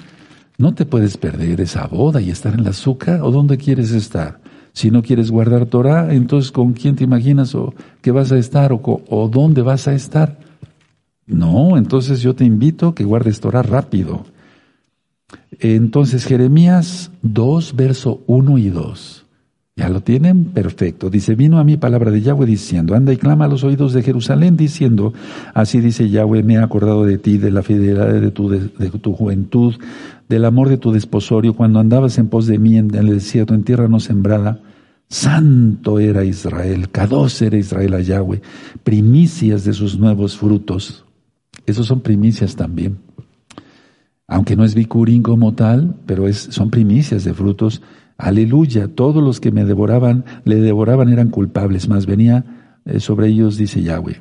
no 0.59 0.73
te 0.75 0.85
puedes 0.85 1.15
perder 1.15 1.61
esa 1.61 1.87
boda 1.87 2.19
y 2.19 2.29
estar 2.29 2.53
en 2.53 2.65
la 2.65 2.71
azúcar 2.71 3.21
o 3.21 3.31
dónde 3.31 3.57
quieres 3.57 3.91
estar. 3.91 4.41
Si 4.73 4.91
no 4.91 5.01
quieres 5.01 5.31
guardar 5.31 5.65
Torah, 5.67 6.13
entonces 6.13 6.51
¿con 6.51 6.73
quién 6.73 6.97
te 6.97 7.05
imaginas 7.05 7.55
o 7.55 7.73
qué 8.01 8.11
vas 8.11 8.33
a 8.33 8.37
estar 8.37 8.73
o, 8.73 9.29
dónde 9.31 9.61
vas 9.61 9.87
a 9.87 9.93
estar? 9.93 10.37
No, 11.25 11.77
entonces 11.77 12.21
yo 12.21 12.35
te 12.35 12.43
invito 12.43 12.89
a 12.89 12.95
que 12.95 13.05
guardes 13.05 13.39
Torah 13.39 13.61
rápido. 13.61 14.25
Entonces 15.59 16.25
Jeremías 16.25 17.09
2, 17.21 17.75
verso 17.77 18.21
1 18.27 18.57
y 18.57 18.69
2. 18.69 19.25
¿Ya 19.79 19.87
lo 19.87 20.01
tienen? 20.01 20.43
Perfecto. 20.43 21.09
Dice, 21.09 21.35
vino 21.35 21.57
a 21.57 21.63
mí 21.63 21.77
palabra 21.77 22.11
de 22.11 22.19
Yahweh 22.19 22.45
diciendo, 22.45 22.95
anda 22.95 23.13
y 23.13 23.17
clama 23.17 23.45
a 23.45 23.47
los 23.47 23.63
oídos 23.63 23.93
de 23.93 24.03
Jerusalén 24.03 24.57
diciendo, 24.57 25.13
así 25.53 25.79
dice 25.79 26.09
Yahweh, 26.09 26.43
me 26.43 26.55
he 26.55 26.57
acordado 26.57 27.05
de 27.05 27.17
ti, 27.17 27.37
de 27.37 27.49
la 27.49 27.63
fidelidad 27.63 28.11
de 28.11 28.29
tu, 28.31 28.49
de, 28.49 28.59
tu 28.89 29.13
juventud, 29.13 29.75
del 30.27 30.43
amor 30.43 30.67
de 30.67 30.79
tu 30.79 30.91
desposorio, 30.91 31.53
cuando 31.53 31.79
andabas 31.79 32.17
en 32.17 32.27
pos 32.27 32.45
de 32.45 32.59
mí 32.59 32.77
en 32.77 32.93
el 32.93 33.07
desierto, 33.07 33.53
en 33.53 33.63
tierra 33.63 33.87
no 33.87 34.01
sembrada. 34.01 34.59
Santo 35.07 35.97
era 35.99 36.25
Israel, 36.25 36.89
Kados 36.89 37.41
era 37.41 37.55
Israel 37.55 37.93
a 37.93 38.01
Yahweh, 38.01 38.41
primicias 38.83 39.63
de 39.63 39.71
sus 39.71 39.97
nuevos 39.97 40.37
frutos. 40.37 41.05
Esos 41.65 41.87
son 41.87 42.01
primicias 42.01 42.57
también. 42.57 42.97
Aunque 44.27 44.57
no 44.57 44.65
es 44.65 44.75
bicurín 44.75 45.23
como 45.23 45.53
tal, 45.53 45.95
pero 46.05 46.27
es, 46.27 46.49
son 46.51 46.69
primicias 46.69 47.23
de 47.23 47.33
frutos 47.33 47.81
Aleluya, 48.19 48.89
todos 48.93 49.23
los 49.23 49.39
que 49.39 49.49
me 49.49 49.63
devoraban, 49.63 50.25
le 50.43 50.57
devoraban 50.57 51.07
eran 51.07 51.29
culpables, 51.29 51.87
más 51.87 52.05
venía 52.05 52.43
eh, 52.83 52.99
sobre 52.99 53.27
ellos, 53.27 53.55
dice 53.55 53.81
Yahweh. 53.81 54.17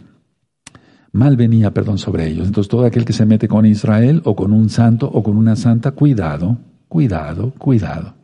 Mal 1.11 1.37
venía, 1.37 1.75
perdón, 1.75 1.99
sobre 1.99 2.29
ellos. 2.29 2.47
Entonces 2.47 2.71
todo 2.71 2.85
aquel 2.85 3.05
que 3.05 3.13
se 3.13 3.27
mete 3.27 3.49
con 3.49 3.67
Israel 3.67 4.23
o 4.25 4.37
con 4.37 4.53
un 4.53 4.71
santo 4.71 5.11
o 5.13 5.25
con 5.25 5.37
una 5.37 5.57
santa, 5.57 5.91
cuidado, 5.91 6.59
cuidado, 6.87 7.53
cuidado. 7.59 8.15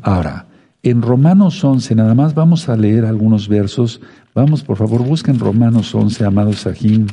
Ahora, 0.00 0.46
en 0.82 1.02
Romanos 1.02 1.62
11, 1.62 1.94
nada 1.94 2.14
más 2.14 2.34
vamos 2.34 2.70
a 2.70 2.76
leer 2.76 3.04
algunos 3.04 3.48
versos. 3.48 4.00
Vamos, 4.34 4.62
por 4.62 4.78
favor, 4.78 5.04
busquen 5.04 5.38
Romanos 5.38 5.94
11, 5.94 6.24
amados 6.24 6.60
Sahim. 6.60 7.06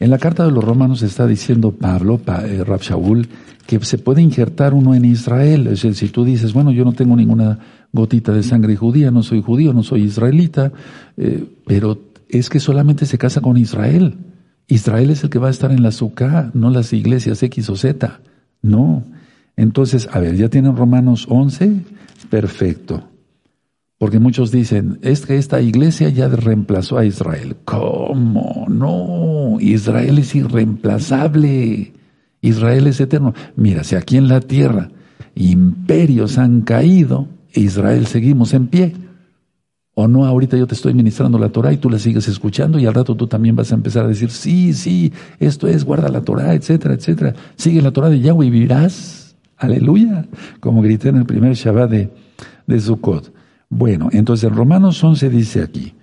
En 0.00 0.08
la 0.08 0.18
carta 0.18 0.46
de 0.46 0.50
los 0.50 0.64
romanos 0.64 1.02
está 1.02 1.26
diciendo 1.26 1.72
Pablo, 1.72 2.18
eh, 2.46 2.64
Rab 2.64 2.80
que 3.66 3.78
se 3.80 3.98
puede 3.98 4.22
injertar 4.22 4.72
uno 4.72 4.94
en 4.94 5.04
Israel. 5.04 5.66
Es 5.66 5.82
decir, 5.82 5.94
si 5.94 6.08
tú 6.08 6.24
dices, 6.24 6.54
bueno, 6.54 6.72
yo 6.72 6.86
no 6.86 6.94
tengo 6.94 7.14
ninguna 7.14 7.58
gotita 7.92 8.32
de 8.32 8.42
sangre 8.42 8.76
judía, 8.76 9.10
no 9.10 9.22
soy 9.22 9.42
judío, 9.42 9.74
no 9.74 9.82
soy 9.82 10.04
israelita, 10.04 10.72
eh, 11.18 11.44
pero 11.66 12.00
es 12.30 12.48
que 12.48 12.60
solamente 12.60 13.04
se 13.04 13.18
casa 13.18 13.42
con 13.42 13.58
Israel. 13.58 14.16
Israel 14.68 15.10
es 15.10 15.22
el 15.22 15.28
que 15.28 15.38
va 15.38 15.48
a 15.48 15.50
estar 15.50 15.70
en 15.70 15.82
la 15.82 15.92
SUKA, 15.92 16.50
no 16.54 16.70
las 16.70 16.94
iglesias 16.94 17.42
X 17.42 17.68
o 17.68 17.76
Z. 17.76 18.20
No. 18.62 19.04
Entonces, 19.54 20.08
a 20.10 20.18
ver, 20.18 20.34
¿ya 20.34 20.48
tienen 20.48 20.76
Romanos 20.76 21.26
11? 21.28 21.82
Perfecto. 22.30 23.09
Porque 24.00 24.18
muchos 24.18 24.50
dicen, 24.50 24.98
es 25.02 25.26
que 25.26 25.36
esta 25.36 25.60
iglesia 25.60 26.08
ya 26.08 26.26
reemplazó 26.26 26.96
a 26.96 27.04
Israel. 27.04 27.56
¿Cómo? 27.66 28.64
No, 28.66 29.58
Israel 29.60 30.18
es 30.18 30.34
irreemplazable. 30.34 31.92
Israel 32.40 32.86
es 32.86 32.98
eterno. 32.98 33.34
Mira, 33.56 33.84
si 33.84 33.96
aquí 33.96 34.16
en 34.16 34.28
la 34.28 34.40
tierra 34.40 34.88
imperios 35.34 36.38
han 36.38 36.62
caído, 36.62 37.28
Israel 37.52 38.06
seguimos 38.06 38.54
en 38.54 38.68
pie. 38.68 38.94
O 39.92 40.08
no, 40.08 40.24
ahorita 40.24 40.56
yo 40.56 40.66
te 40.66 40.76
estoy 40.76 40.94
ministrando 40.94 41.38
la 41.38 41.50
Torah 41.50 41.70
y 41.70 41.76
tú 41.76 41.90
la 41.90 41.98
sigues 41.98 42.26
escuchando 42.26 42.78
y 42.78 42.86
al 42.86 42.94
rato 42.94 43.14
tú 43.14 43.26
también 43.26 43.54
vas 43.54 43.70
a 43.70 43.74
empezar 43.74 44.06
a 44.06 44.08
decir, 44.08 44.30
sí, 44.30 44.72
sí, 44.72 45.12
esto 45.38 45.68
es, 45.68 45.84
guarda 45.84 46.08
la 46.08 46.22
Torah, 46.22 46.54
etcétera, 46.54 46.94
etcétera. 46.94 47.34
Sigue 47.54 47.82
la 47.82 47.90
Torah 47.90 48.08
de 48.08 48.20
Yahweh 48.20 48.46
y 48.46 48.50
vivirás. 48.50 49.36
Aleluya. 49.58 50.24
Como 50.58 50.80
grité 50.80 51.10
en 51.10 51.16
el 51.16 51.26
primer 51.26 51.52
Shabbat 51.52 51.90
de, 51.90 52.10
de 52.66 52.80
Sukkot. 52.80 53.39
Bueno, 53.70 54.08
entonces 54.12 54.50
en 54.50 54.56
Romanos 54.56 55.02
11 55.02 55.30
dice 55.30 55.62
aquí, 55.62 55.94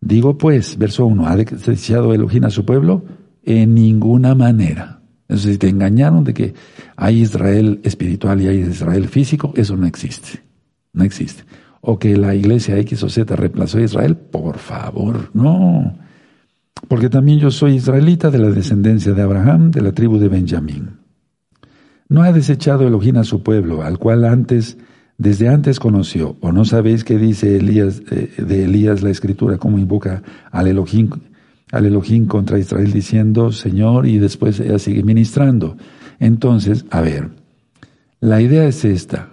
digo 0.00 0.38
pues, 0.38 0.78
verso 0.78 1.06
1, 1.06 1.26
¿ha 1.26 1.36
deseado 1.36 2.12
Elohim 2.14 2.44
a 2.44 2.50
su 2.50 2.64
pueblo? 2.64 3.02
En 3.42 3.74
ninguna 3.74 4.34
manera. 4.34 5.00
Entonces, 5.22 5.52
si 5.52 5.58
te 5.58 5.68
engañaron 5.68 6.22
de 6.22 6.34
que 6.34 6.54
hay 6.96 7.22
Israel 7.22 7.80
espiritual 7.82 8.42
y 8.42 8.48
hay 8.48 8.58
Israel 8.58 9.08
físico, 9.08 9.54
eso 9.56 9.74
no 9.76 9.86
existe. 9.86 10.42
No 10.92 11.02
existe. 11.02 11.44
O 11.80 11.98
que 11.98 12.16
la 12.16 12.34
iglesia 12.34 12.78
X 12.78 13.02
o 13.02 13.08
Z 13.08 13.34
reemplazó 13.34 13.78
a 13.78 13.82
Israel, 13.82 14.16
por 14.16 14.58
favor, 14.58 15.30
no. 15.32 15.96
Porque 16.88 17.08
también 17.08 17.38
yo 17.38 17.50
soy 17.50 17.76
israelita 17.76 18.30
de 18.30 18.38
la 18.38 18.50
descendencia 18.50 19.12
de 19.12 19.22
Abraham, 19.22 19.70
de 19.70 19.80
la 19.80 19.92
tribu 19.92 20.18
de 20.18 20.28
Benjamín. 20.28 20.98
No 22.08 22.22
ha 22.22 22.32
desechado 22.32 22.86
Elohim 22.86 23.16
a 23.16 23.24
su 23.24 23.42
pueblo, 23.42 23.82
al 23.82 23.98
cual 23.98 24.24
antes, 24.24 24.76
desde 25.18 25.48
antes 25.48 25.78
conoció. 25.78 26.36
¿O 26.40 26.52
no 26.52 26.64
sabéis 26.64 27.04
qué 27.04 27.18
dice 27.18 27.56
Elías, 27.56 28.02
eh, 28.10 28.32
de 28.38 28.64
Elías 28.64 29.02
la 29.02 29.10
escritura, 29.10 29.58
cómo 29.58 29.78
invoca 29.78 30.22
al 30.50 30.66
Elohim 30.68 31.10
al 31.74 31.86
Elohim 31.86 32.26
contra 32.26 32.58
Israel 32.58 32.92
diciendo, 32.92 33.50
Señor, 33.50 34.06
y 34.06 34.18
después 34.18 34.60
ella 34.60 34.78
sigue 34.78 35.02
ministrando. 35.02 35.76
Entonces, 36.20 36.84
a 36.90 37.00
ver, 37.00 37.30
la 38.20 38.40
idea 38.40 38.66
es 38.66 38.84
esta. 38.84 39.30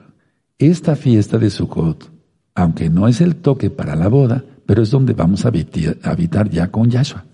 Esta 0.57 0.95
fiesta 0.95 1.37
de 1.37 1.51
Sukkot, 1.51 2.11
aunque 2.55 2.89
no 2.89 3.07
es 3.07 3.21
el 3.21 3.35
toque 3.35 3.69
para 3.69 3.95
la 3.95 4.07
boda, 4.07 4.43
pero 4.65 4.81
es 4.81 4.89
donde 4.89 5.13
vamos 5.13 5.45
a 5.45 5.49
habitar, 5.49 6.49
ya 6.49 6.71
con 6.71 6.89
Yahshua. 6.89 7.25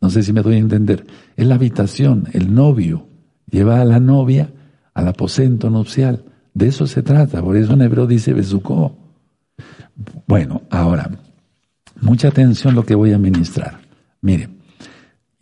No 0.00 0.10
sé 0.10 0.24
si 0.24 0.32
me 0.32 0.42
doy 0.42 0.56
a 0.56 0.58
entender. 0.58 1.06
Es 1.36 1.46
la 1.46 1.54
habitación, 1.54 2.26
el 2.32 2.52
novio 2.52 3.06
lleva 3.48 3.80
a 3.80 3.84
la 3.84 4.00
novia 4.00 4.50
al 4.92 5.06
aposento 5.06 5.70
nupcial. 5.70 6.24
De 6.54 6.68
eso 6.68 6.86
se 6.86 7.02
trata. 7.02 7.42
Por 7.42 7.56
eso 7.56 7.72
en 7.72 7.82
hebreo 7.82 8.06
dice 8.06 8.32
Besucó. 8.32 8.96
Bueno, 10.26 10.62
ahora, 10.70 11.10
mucha 12.00 12.28
atención 12.28 12.74
lo 12.74 12.84
que 12.84 12.94
voy 12.94 13.12
a 13.12 13.18
ministrar. 13.18 13.80
Mire, 14.20 14.48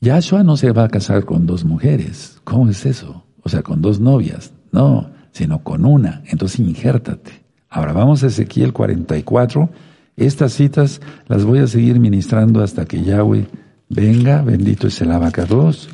Yahshua 0.01 0.43
no 0.43 0.57
se 0.57 0.73
va 0.73 0.85
a 0.85 0.89
casar 0.89 1.25
con 1.25 1.47
dos 1.47 1.65
mujeres. 1.65 2.41
¿Cómo 2.45 2.69
es 2.69 2.87
eso? 2.87 3.25
O 3.43 3.49
sea, 3.49 3.63
con 3.63 3.83
dos 3.83 4.01
novias. 4.01 4.53
No, 4.73 5.11
sino 5.33 5.63
con 5.63 5.85
una. 5.85 6.23
Entonces, 6.27 6.61
injértate. 6.61 7.33
Ahora 7.69 7.93
vamos 7.93 8.23
a 8.23 8.29
Ezequiel 8.29 8.73
44. 8.73 9.71
Estas 10.17 10.53
citas 10.53 11.01
las 11.29 11.45
voy 11.45 11.61
a 11.61 11.67
seguir 11.67 12.01
ministrando 12.01 12.63
hasta 12.63 12.85
que 12.85 13.03
Yahweh 13.03 13.47
venga. 13.89 14.43
Bendito 14.43 14.89
es 14.89 15.01
el 15.01 15.13
abacados. 15.13 15.89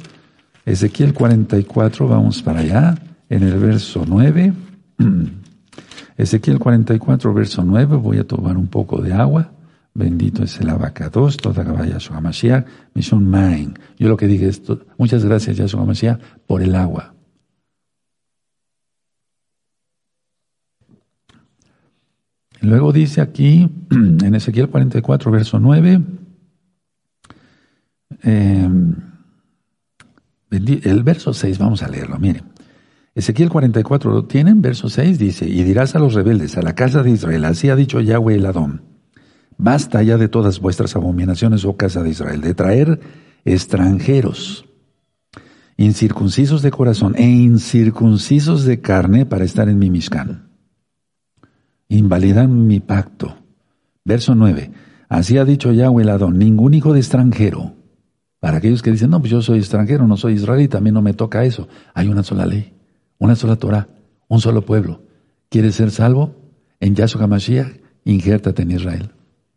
Ezequiel 0.64 1.14
44, 1.14 2.08
vamos 2.08 2.42
para 2.42 2.58
allá, 2.58 2.96
en 3.28 3.44
el 3.44 3.56
verso 3.58 4.04
9. 4.06 4.52
Ezequiel 6.16 6.58
44, 6.58 7.34
verso 7.34 7.62
9. 7.64 7.96
Voy 7.96 8.18
a 8.18 8.26
tomar 8.26 8.56
un 8.56 8.68
poco 8.68 9.00
de 9.00 9.12
agua. 9.12 9.52
Bendito 9.94 10.42
es 10.42 10.60
el 10.60 10.68
abacados, 10.68 11.38
toda 11.38 11.64
caballa 11.64 11.98
su 11.98 12.12
Hamashiach, 12.12 12.66
misión 12.92 13.30
main. 13.30 13.78
Yo 13.98 14.08
lo 14.08 14.18
que 14.18 14.26
dije 14.26 14.48
es, 14.48 14.60
muchas 14.98 15.24
gracias 15.24 15.56
Yahshua 15.56 15.82
Hamashiach 15.82 16.20
por 16.46 16.62
el 16.62 16.74
agua. 16.74 17.14
Luego 22.60 22.92
dice 22.92 23.22
aquí, 23.22 23.70
en 23.90 24.34
Ezequiel 24.34 24.68
44, 24.68 25.30
verso 25.30 25.58
9, 25.58 26.02
em, 28.22 28.94
el 30.50 31.02
verso 31.02 31.32
6, 31.32 31.58
vamos 31.58 31.82
a 31.82 31.88
leerlo, 31.88 32.18
miren. 32.18 32.55
Ezequiel 33.16 33.48
44, 33.48 34.12
¿lo 34.12 34.24
tienen? 34.26 34.62
Verso 34.62 34.88
6 34.88 35.18
dice, 35.18 35.48
y 35.48 35.64
dirás 35.64 35.96
a 35.96 35.98
los 35.98 36.14
rebeldes, 36.14 36.56
a 36.58 36.62
la 36.62 36.74
casa 36.74 37.02
de 37.02 37.10
Israel, 37.10 37.46
así 37.46 37.70
ha 37.70 37.74
dicho 37.74 38.00
Yahweh 38.00 38.36
el 38.36 38.46
Adón, 38.46 38.82
Basta 39.58 40.02
ya 40.02 40.18
de 40.18 40.28
todas 40.28 40.60
vuestras 40.60 40.96
abominaciones, 40.96 41.64
oh 41.64 41.76
casa 41.76 42.02
de 42.02 42.10
Israel, 42.10 42.42
de 42.42 42.54
traer 42.54 43.00
extranjeros, 43.46 44.66
incircuncisos 45.78 46.60
de 46.60 46.70
corazón 46.70 47.14
e 47.16 47.26
incircuncisos 47.26 48.64
de 48.64 48.80
carne 48.80 49.24
para 49.24 49.44
estar 49.44 49.68
en 49.68 49.78
mi 49.78 49.88
Mishkan. 49.88 50.50
Invalidan 51.88 52.66
mi 52.66 52.80
pacto. 52.80 53.36
Verso 54.04 54.34
9. 54.34 54.70
Así 55.08 55.38
ha 55.38 55.44
dicho 55.44 55.72
Yahweh 55.72 56.02
el 56.02 56.10
Adón, 56.10 56.38
ningún 56.38 56.74
hijo 56.74 56.92
de 56.92 57.00
extranjero. 57.00 57.74
Para 58.40 58.58
aquellos 58.58 58.82
que 58.82 58.92
dicen, 58.92 59.08
no, 59.08 59.20
pues 59.20 59.30
yo 59.30 59.40
soy 59.40 59.58
extranjero, 59.58 60.06
no 60.06 60.18
soy 60.18 60.34
israelita, 60.34 60.78
a 60.78 60.80
mí 60.82 60.92
no 60.92 61.00
me 61.00 61.14
toca 61.14 61.44
eso. 61.44 61.66
Hay 61.94 62.08
una 62.08 62.22
sola 62.22 62.44
ley, 62.44 62.75
una 63.18 63.36
sola 63.36 63.56
Torah, 63.56 63.88
un 64.28 64.40
solo 64.40 64.62
pueblo. 64.62 65.02
¿Quieres 65.48 65.74
ser 65.74 65.90
salvo? 65.90 66.34
En 66.80 66.94
Yahshua 66.94 67.24
HaMashiach, 67.24 67.80
injértate 68.04 68.62
en 68.62 68.70
Israel 68.72 69.10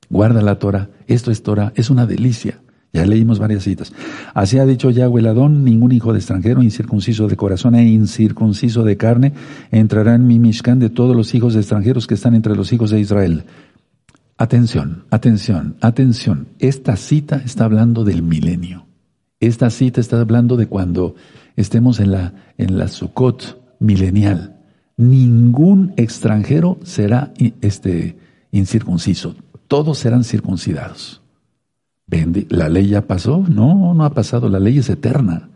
guarda 0.10 0.42
la 0.42 0.56
Torah, 0.60 0.90
esto 1.08 1.32
es 1.32 1.44
Torah, 1.44 1.72
es 1.76 1.90
una 1.90 2.06
delicia. 2.06 2.62
Ya 2.92 3.06
leímos 3.06 3.38
varias 3.38 3.64
citas. 3.64 3.94
Así 4.34 4.58
ha 4.58 4.66
dicho 4.66 4.90
Yahweh 4.90 5.28
Adón, 5.30 5.64
ningún 5.64 5.92
hijo 5.92 6.12
de 6.12 6.18
extranjero, 6.18 6.64
incircunciso 6.64 7.28
de 7.28 7.36
corazón 7.36 7.76
e 7.76 7.88
incircunciso 7.88 8.84
de 8.84 8.98
carne, 8.98 9.34
entrará 9.70 10.16
en 10.16 10.26
mi 10.26 10.40
Mishkan 10.40 10.80
de 10.80 10.90
todos 10.90 11.16
los 11.16 11.36
hijos 11.36 11.54
de 11.54 11.60
extranjeros 11.60 12.08
que 12.08 12.16
están 12.16 12.34
entre 12.34 12.56
los 12.56 12.74
hijos 12.74 12.90
de 12.90 13.00
Israel. 13.00 13.44
Atención, 14.38 15.04
atención, 15.12 15.76
atención. 15.82 16.48
Esta 16.58 16.96
cita 16.96 17.44
está 17.46 17.66
hablando 17.66 18.04
del 18.04 18.24
milenio. 18.24 18.88
Esta 19.40 19.70
cita 19.70 20.02
está 20.02 20.20
hablando 20.20 20.58
de 20.58 20.66
cuando 20.66 21.14
estemos 21.62 22.00
en 22.00 22.12
la, 22.12 22.34
en 22.58 22.78
la 22.78 22.88
Sukkot 22.88 23.62
milenial. 23.80 24.58
Ningún 24.98 25.94
extranjero 25.96 26.78
será 26.84 27.32
este, 27.62 28.18
incircunciso 28.52 29.36
todos 29.70 30.00
serán 30.00 30.26
circuncidados. 30.26 31.22
¿La 32.50 32.68
ley 32.68 32.88
ya 32.88 33.06
pasó? 33.06 33.46
No, 33.48 33.94
no 33.94 34.04
ha 34.04 34.14
pasado, 34.14 34.50
la 34.50 34.60
ley 34.60 34.80
es 34.80 34.90
eterna. 34.90 35.50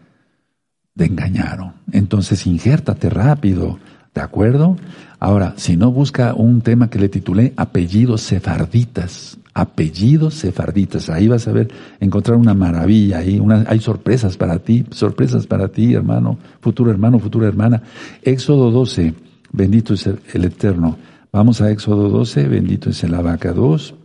Te 0.95 1.05
engañaron. 1.05 1.73
Entonces, 1.91 2.45
injértate 2.45 3.09
rápido, 3.09 3.79
¿de 4.13 4.21
acuerdo? 4.21 4.77
Ahora, 5.23 5.53
si 5.55 5.77
no 5.77 5.89
busca 5.89 6.33
un 6.33 6.59
tema 6.59 6.89
que 6.89 6.99
le 6.99 7.07
titulé 7.07 7.53
apellidos 7.55 8.19
sefarditas, 8.19 9.37
apellidos 9.53 10.33
sefarditas, 10.33 11.09
ahí 11.09 11.29
vas 11.29 11.47
a 11.47 11.53
ver, 11.53 11.71
encontrar 12.01 12.35
una 12.35 12.53
maravilla, 12.53 13.19
ahí 13.19 13.39
una, 13.39 13.63
hay 13.69 13.79
sorpresas 13.79 14.35
para 14.35 14.59
ti, 14.59 14.83
sorpresas 14.91 15.47
para 15.47 15.69
ti, 15.69 15.93
hermano, 15.93 16.37
futuro 16.59 16.91
hermano, 16.91 17.19
futura 17.19 17.47
hermana. 17.47 17.83
Éxodo 18.21 18.69
12, 18.69 19.13
bendito 19.53 19.93
es 19.93 20.07
el, 20.07 20.43
Eterno. 20.43 20.97
Vamos 21.31 21.61
a 21.61 21.71
Éxodo 21.71 22.09
12, 22.09 22.49
bendito 22.49 22.89
es 22.89 23.01
el 23.05 23.13
Abaca 23.13 23.53
2. 23.53 23.95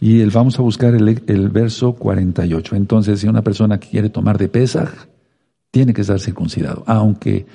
Y 0.00 0.24
vamos 0.26 0.60
a 0.60 0.62
buscar 0.62 0.94
el, 0.94 1.48
verso 1.48 1.94
48. 1.94 2.76
Entonces, 2.76 3.18
si 3.18 3.26
una 3.26 3.42
persona 3.42 3.78
quiere 3.78 4.10
tomar 4.10 4.38
de 4.38 4.48
Pesaj, 4.48 4.90
tiene 5.72 5.92
que 5.92 6.02
estar 6.02 6.20
circuncidado, 6.20 6.84
aunque 6.86 7.46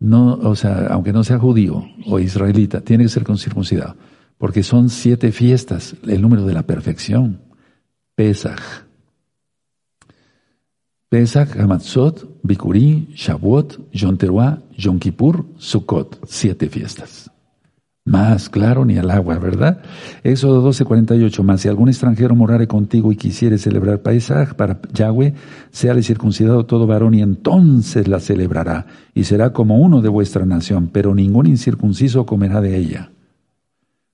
no, 0.00 0.34
o 0.34 0.54
sea, 0.54 0.86
aunque 0.90 1.12
no 1.12 1.24
sea 1.24 1.38
judío 1.38 1.84
o 2.06 2.18
israelita, 2.18 2.80
tiene 2.80 3.04
que 3.04 3.08
ser 3.08 3.24
circuncidado, 3.36 3.96
porque 4.38 4.62
son 4.62 4.90
siete 4.90 5.32
fiestas, 5.32 5.96
el 6.06 6.22
número 6.22 6.44
de 6.44 6.54
la 6.54 6.62
perfección. 6.62 7.40
Pesaj. 8.14 8.60
Pesach, 11.08 11.56
Hamatzot, 11.58 12.40
Bikurí, 12.42 13.08
Shavuot, 13.14 13.92
Yom 13.92 14.16
Teruah, 14.16 14.58
Yom 14.76 14.98
Kippur, 14.98 15.46
Sukkot. 15.56 16.20
Siete 16.26 16.68
fiestas 16.68 17.30
más 18.08 18.48
claro 18.48 18.84
ni 18.84 18.96
al 18.96 19.10
agua, 19.10 19.38
¿verdad? 19.38 19.82
Éxodo 20.24 20.62
12, 20.62 20.84
48, 20.84 21.42
más 21.42 21.60
si 21.60 21.68
algún 21.68 21.88
extranjero 21.88 22.34
morare 22.34 22.66
contigo 22.66 23.12
y 23.12 23.16
quisiere 23.16 23.58
celebrar 23.58 24.00
paisaje 24.00 24.54
para 24.54 24.80
Yahweh, 24.92 25.34
seale 25.70 26.02
circuncidado 26.02 26.64
todo 26.64 26.86
varón 26.86 27.14
y 27.14 27.22
entonces 27.22 28.08
la 28.08 28.18
celebrará 28.18 28.86
y 29.14 29.24
será 29.24 29.52
como 29.52 29.78
uno 29.78 30.00
de 30.00 30.08
vuestra 30.08 30.46
nación, 30.46 30.88
pero 30.92 31.14
ningún 31.14 31.46
incircunciso 31.46 32.24
comerá 32.24 32.60
de 32.60 32.76
ella. 32.76 33.10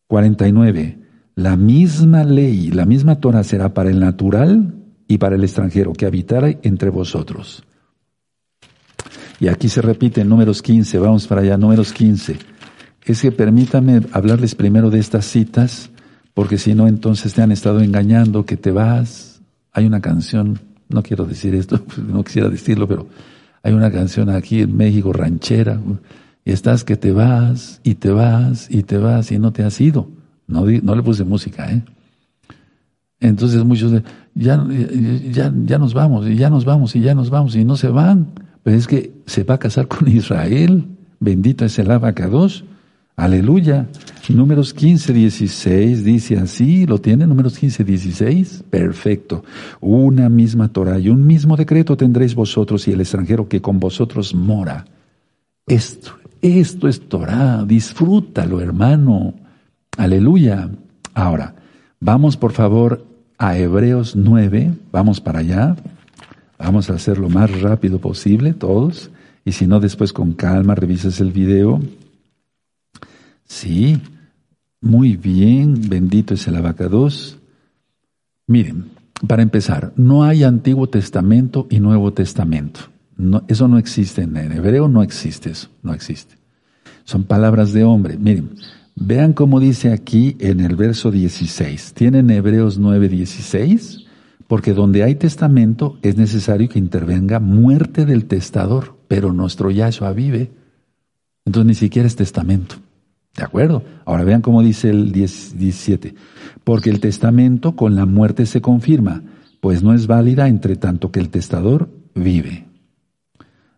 49. 0.09 0.99
La 1.37 1.57
misma 1.57 2.25
ley, 2.25 2.71
la 2.71 2.87
misma 2.87 3.17
Torah 3.17 3.45
será 3.45 3.75
para 3.75 3.91
el 3.91 4.01
natural 4.01 4.75
y 5.07 5.19
para 5.19 5.37
el 5.37 5.45
extranjero 5.45 5.93
que 5.93 6.07
habitara 6.07 6.51
entre 6.63 6.91
vosotros. 6.91 7.65
Y 9.41 9.49
aquí 9.49 9.69
se 9.69 9.83
repite 9.83 10.21
en 10.21 10.29
números 10.29 10.63
15, 10.63 10.99
vamos 10.99 11.27
para 11.27 11.43
allá, 11.43 11.57
números 11.57 11.93
15 11.93 12.54
es 13.13 13.21
que 13.21 13.33
permítame 13.33 14.01
hablarles 14.13 14.55
primero 14.55 14.91
de 14.91 14.99
estas 14.99 15.27
citas, 15.27 15.91
porque 16.33 16.59
si 16.59 16.75
no, 16.75 16.89
entonces 16.89 17.35
te 17.35 17.43
han 17.43 17.53
estado 17.53 17.81
engañando, 17.81 18.47
que 18.47 18.57
te 18.57 18.71
vas. 18.71 19.43
Hay 19.73 19.87
una 19.87 20.01
canción, 20.01 20.59
no 20.89 21.03
quiero 21.03 21.27
decir 21.27 21.55
esto, 21.55 21.81
no 22.09 22.25
quisiera 22.25 22.49
decirlo, 22.49 22.89
pero 22.89 23.07
hay 23.63 23.73
una 23.73 23.91
canción 23.91 24.31
aquí 24.31 24.61
en 24.61 24.77
México, 24.77 25.13
ranchera, 25.13 25.81
y 26.45 26.53
estás 26.53 26.85
que 26.85 26.97
te 26.97 27.13
vas, 27.13 27.81
y 27.83 27.95
te 27.95 28.11
vas, 28.11 28.71
y 28.71 28.83
te 28.83 28.99
vas, 28.99 29.31
y 29.33 29.39
no 29.39 29.53
te 29.53 29.65
has 29.65 29.81
ido. 29.81 30.09
No, 30.47 30.65
no 30.65 30.95
le 30.95 31.03
puse 31.03 31.25
música, 31.25 31.71
¿eh? 31.71 31.83
Entonces 33.21 33.65
muchos 33.65 34.03
ya, 34.35 34.67
ya, 35.31 35.53
ya 35.65 35.79
nos 35.79 35.95
vamos, 35.95 36.27
y 36.29 36.37
ya 36.37 36.51
nos 36.51 36.65
vamos, 36.67 36.95
y 36.97 37.01
ya 37.01 37.15
nos 37.15 37.31
vamos, 37.31 37.57
y 37.57 37.65
no 37.65 37.77
se 37.77 37.89
van. 37.89 38.33
Pero 38.63 38.77
es 38.77 38.87
que 38.87 39.13
se 39.27 39.45
va 39.45 39.55
a 39.55 39.59
casar 39.59 39.89
con 39.89 40.09
Israel, 40.09 40.87
bendito 41.21 41.65
es 41.65 41.79
el 41.79 41.91
abacados 41.91 42.65
Aleluya. 43.17 43.87
Números 44.29 44.75
15, 44.75 45.13
16 45.13 46.05
dice 46.05 46.37
así, 46.39 46.87
¿lo 46.87 46.99
tiene? 46.99 47.27
Números 47.27 47.59
15, 47.59 47.85
16. 47.85 48.65
Perfecto. 48.69 49.45
Una 49.81 50.29
misma 50.29 50.69
Torah 50.69 50.99
y 50.99 51.09
un 51.09 51.27
mismo 51.27 51.57
decreto 51.57 51.97
tendréis 51.97 52.35
vosotros 52.35 52.89
y 52.89 52.93
el 52.93 53.01
extranjero 53.01 53.49
que 53.49 53.61
con 53.61 53.79
vosotros 53.79 54.35
mora. 54.35 54.87
Esto, 55.67 56.13
esto 56.43 56.89
es 56.89 57.09
Torah. 57.09 57.65
Disfrútalo, 57.65 58.61
hermano. 58.61 59.35
Aleluya. 59.97 60.71
Ahora, 61.15 61.55
vamos 62.01 62.37
por 62.37 62.53
favor 62.53 63.07
a 63.39 63.57
Hebreos 63.57 64.17
9. 64.17 64.73
Vamos 64.91 65.21
para 65.21 65.39
allá. 65.39 65.77
Vamos 66.59 66.91
a 66.91 66.95
hacer 66.95 67.19
lo 67.19 67.29
más 67.29 67.61
rápido 67.61 68.01
posible, 68.01 68.55
todos. 68.55 69.11
Y 69.45 69.53
si 69.53 69.67
no, 69.67 69.79
después 69.79 70.13
con 70.13 70.33
calma 70.33 70.75
revisas 70.75 71.21
el 71.21 71.31
video. 71.31 71.81
Sí, 73.45 74.01
muy 74.81 75.17
bien, 75.17 75.89
bendito 75.89 76.35
es 76.35 76.47
el 76.47 76.57
abacados. 76.57 77.39
Miren, 78.47 78.91
para 79.27 79.43
empezar, 79.43 79.93
no 79.97 80.25
hay 80.25 80.45
Antiguo 80.45 80.89
Testamento 80.89 81.67
y 81.71 81.81
Nuevo 81.81 82.13
Testamento. 82.13 82.81
eso 83.49 83.69
no 83.69 83.79
existe 83.79 84.23
en 84.23 84.37
hebreo, 84.37 84.89
no 84.89 85.03
existe 85.03 85.51
eso, 85.51 85.69
no 85.83 85.95
existe. 85.95 86.37
Son 87.05 87.25
palabras 87.25 87.73
de 87.73 87.85
hombre. 87.85 88.19
Miren, 88.19 88.57
vean 88.97 89.33
cómo 89.33 89.61
dice 89.61 89.93
aquí 89.93 90.37
en 90.41 90.61
el 90.61 90.77
verso 90.77 91.11
16. 91.11 91.95
¿Tienen 91.95 92.31
Hebreos 92.31 92.79
9, 92.79 93.09
16? 93.09 94.05
Porque 94.47 94.75
donde 94.75 95.03
hay 95.03 95.15
testamento 95.15 95.99
es 96.03 96.17
necesario 96.17 96.69
que 96.69 96.79
intervenga 96.79 97.41
muerte 97.41 98.05
del 98.05 98.27
testador, 98.27 98.99
pero 99.09 99.33
nuestro 99.33 99.71
Yahshua 99.71 100.13
vive. 100.13 100.51
Entonces 101.45 101.67
ni 101.67 101.75
siquiera 101.75 102.07
es 102.07 102.17
testamento. 102.17 102.77
¿De 103.37 103.43
acuerdo? 103.43 103.83
Ahora 104.05 104.25
vean 104.25 104.43
cómo 104.43 104.63
dice 104.63 104.91
el 104.91 105.13
17. 105.13 106.15
Porque 106.63 106.91
el 106.91 107.01
testamento 107.01 107.75
con 107.75 107.97
la 107.97 108.07
muerte 108.07 108.47
se 108.47 108.61
confirma, 108.61 109.23
pues 109.61 109.83
no 109.83 109.93
es 109.93 110.07
válida 110.07 110.49
entre 110.49 110.77
tanto 110.77 111.11
que 111.11 111.21
el 111.21 111.31
testador 111.31 111.89
vive. 112.15 112.67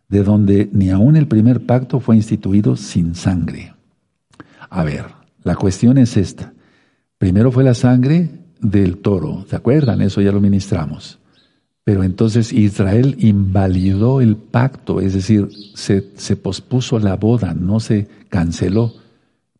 De 0.08 0.22
donde 0.22 0.68
ni 0.72 0.90
aun 0.90 1.16
el 1.16 1.26
primer 1.26 1.64
pacto 1.64 2.00
fue 2.00 2.16
instituido 2.16 2.76
sin 2.76 3.14
sangre. 3.14 3.74
A 4.68 4.84
ver, 4.84 5.06
la 5.42 5.56
cuestión 5.56 5.98
es 5.98 6.16
esta. 6.16 6.52
Primero 7.18 7.50
fue 7.50 7.64
la 7.64 7.74
sangre 7.74 8.28
del 8.60 8.98
toro, 8.98 9.46
¿se 9.48 9.56
acuerdan? 9.56 10.02
Eso 10.02 10.20
ya 10.20 10.32
lo 10.32 10.40
ministramos. 10.40 11.18
Pero 11.82 12.02
entonces 12.02 12.52
Israel 12.52 13.16
invalidó 13.20 14.20
el 14.20 14.36
pacto, 14.36 15.00
es 15.00 15.14
decir, 15.14 15.48
se, 15.74 16.10
se 16.16 16.36
pospuso 16.36 16.98
la 16.98 17.14
boda, 17.14 17.54
no 17.54 17.80
se 17.80 18.08
canceló. 18.28 18.92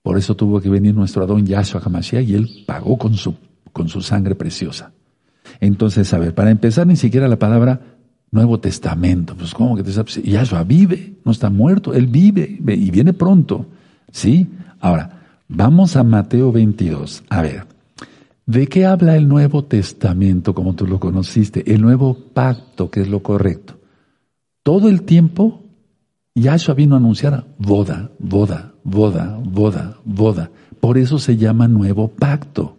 Por 0.07 0.17
eso 0.17 0.37
tuvo 0.37 0.61
que 0.61 0.71
venir 0.71 0.95
nuestro 0.95 1.25
Adón 1.25 1.45
Yahshua 1.45 1.83
HaMashiach 1.85 2.29
y 2.29 2.35
él 2.37 2.49
pagó 2.65 2.97
con 2.97 3.15
su, 3.15 3.35
con 3.73 3.89
su 3.89 4.01
sangre 4.01 4.37
preciosa. 4.37 4.93
Entonces, 5.59 6.15
a 6.15 6.19
ver, 6.21 6.33
para 6.33 6.53
empezar, 6.53 6.87
ni 6.87 6.95
siquiera 6.95 7.27
la 7.27 7.41
palabra 7.41 7.81
Nuevo 8.31 8.61
Testamento. 8.61 9.35
Pues, 9.35 9.53
¿cómo 9.53 9.75
que 9.75 9.83
te 9.83 9.91
Yahshua 9.91 10.63
vive, 10.63 11.17
no 11.25 11.33
está 11.33 11.51
muerto, 11.51 11.93
él 11.93 12.07
vive 12.07 12.57
y 12.69 12.91
viene 12.93 13.15
pronto. 13.15 13.67
¿Sí? 14.13 14.47
Ahora, 14.79 15.23
vamos 15.49 15.97
a 15.97 16.05
Mateo 16.05 16.53
22. 16.53 17.25
A 17.29 17.43
ver, 17.43 17.67
¿de 18.47 18.69
qué 18.69 18.87
habla 18.87 19.17
el 19.17 19.27
Nuevo 19.27 19.65
Testamento 19.65 20.55
como 20.55 20.77
tú 20.77 20.87
lo 20.87 21.01
conociste? 21.01 21.65
El 21.75 21.83
nuevo 21.83 22.17
pacto, 22.33 22.93
que 22.93 23.01
es 23.01 23.09
lo 23.09 23.25
correcto. 23.25 23.81
Todo 24.63 24.89
el 24.89 25.03
tiempo 25.03 25.65
Yahshua 26.37 26.77
vino 26.77 26.95
a 26.95 26.99
anunciar 26.99 27.45
boda, 27.59 28.13
boda, 28.21 28.76
boda, 28.87 29.39
boda, 29.43 29.97
boda. 30.05 30.51
Por 30.81 30.97
eso 30.97 31.19
se 31.19 31.37
llama 31.37 31.67
nuevo 31.67 32.09
pacto. 32.09 32.77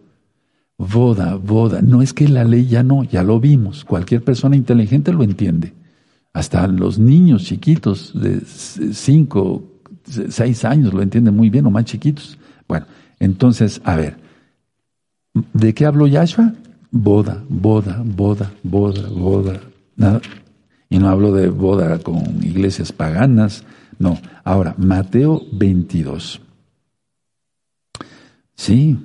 Boda, 0.77 1.35
boda. 1.35 1.81
No 1.81 2.01
es 2.01 2.13
que 2.13 2.27
la 2.27 2.43
ley 2.43 2.67
ya 2.67 2.83
no, 2.83 3.03
ya 3.03 3.23
lo 3.23 3.39
vimos. 3.39 3.83
Cualquier 3.83 4.23
persona 4.23 4.55
inteligente 4.55 5.11
lo 5.11 5.23
entiende. 5.23 5.73
Hasta 6.33 6.67
los 6.67 6.97
niños 6.97 7.43
chiquitos 7.43 8.13
de 8.19 8.41
cinco, 8.41 9.63
seis 10.29 10.63
años 10.63 10.93
lo 10.93 11.01
entienden 11.01 11.35
muy 11.35 11.49
bien 11.49 11.65
o 11.65 11.71
más 11.71 11.85
chiquitos. 11.85 12.37
Bueno, 12.67 12.85
entonces, 13.19 13.81
a 13.83 13.95
ver, 13.95 14.17
¿de 15.53 15.73
qué 15.73 15.85
habló 15.85 16.07
Yahshua? 16.07 16.53
Boda, 16.91 17.43
boda, 17.49 18.01
boda, 18.05 18.51
boda, 18.63 19.09
boda. 19.09 19.59
Nada, 19.95 20.21
y 20.89 20.99
no 20.99 21.09
hablo 21.09 21.33
de 21.33 21.49
boda 21.49 21.97
con 21.99 22.17
iglesias 22.43 22.91
paganas, 22.91 23.63
no. 23.99 24.17
Ahora, 24.43 24.75
Mateo 24.77 25.41
22. 25.51 26.41
Sí, 28.55 28.97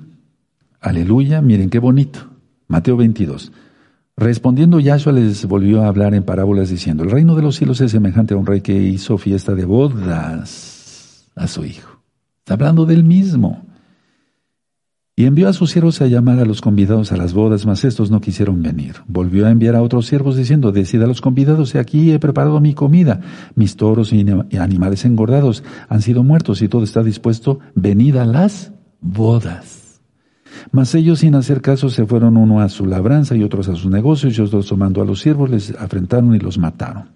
aleluya, 0.79 1.41
miren 1.41 1.69
qué 1.69 1.79
bonito. 1.79 2.29
Mateo 2.67 2.97
22. 2.97 3.51
Respondiendo 4.15 4.79
Yahshua 4.79 5.13
les 5.13 5.45
volvió 5.45 5.83
a 5.83 5.87
hablar 5.87 6.13
en 6.13 6.23
parábolas 6.23 6.69
diciendo, 6.69 7.03
el 7.03 7.11
reino 7.11 7.35
de 7.35 7.41
los 7.41 7.55
cielos 7.55 7.81
es 7.81 7.91
semejante 7.91 8.33
a 8.33 8.37
un 8.37 8.45
rey 8.45 8.61
que 8.61 8.73
hizo 8.73 9.17
fiesta 9.17 9.55
de 9.55 9.65
bodas 9.65 11.31
a 11.35 11.47
su 11.47 11.65
hijo. 11.65 11.99
Está 12.39 12.53
hablando 12.53 12.85
del 12.85 13.03
mismo. 13.03 13.65
Y 15.15 15.25
envió 15.25 15.47
a 15.47 15.53
sus 15.53 15.69
siervos 15.69 16.01
a 16.01 16.07
llamar 16.07 16.39
a 16.39 16.45
los 16.45 16.59
convidados 16.59 17.11
a 17.11 17.17
las 17.17 17.33
bodas, 17.33 17.67
mas 17.67 17.83
estos 17.85 18.09
no 18.09 18.19
quisieron 18.19 18.63
venir. 18.63 18.95
Volvió 19.07 19.45
a 19.45 19.51
enviar 19.51 19.75
a 19.75 19.83
otros 19.83 20.07
siervos 20.07 20.35
diciendo, 20.35 20.71
decid 20.71 21.03
a 21.03 21.07
los 21.07 21.21
convidados, 21.21 21.75
aquí 21.75 22.11
he 22.11 22.17
preparado 22.17 22.59
mi 22.59 22.73
comida, 22.73 23.21
mis 23.53 23.75
toros 23.75 24.11
y 24.11 24.25
animales 24.57 25.05
engordados 25.05 25.63
han 25.87 26.01
sido 26.01 26.23
muertos 26.23 26.63
y 26.63 26.67
todo 26.67 26.83
está 26.83 27.03
dispuesto, 27.03 27.59
venid 27.75 28.15
a 28.15 28.25
las 28.25 28.71
bodas. 29.01 30.01
Mas 30.71 30.95
ellos 30.95 31.19
sin 31.19 31.35
hacer 31.35 31.61
caso 31.61 31.89
se 31.89 32.07
fueron 32.07 32.35
uno 32.35 32.59
a 32.59 32.69
su 32.69 32.87
labranza 32.87 33.35
y 33.35 33.43
otros 33.43 33.69
a 33.69 33.75
sus 33.75 33.91
negocios 33.91 34.35
y 34.35 34.41
otros 34.41 34.67
tomando 34.67 34.99
a 35.01 35.05
los 35.05 35.21
siervos 35.21 35.49
les 35.49 35.75
afrentaron 35.75 36.33
y 36.33 36.39
los 36.39 36.57
mataron. 36.57 37.09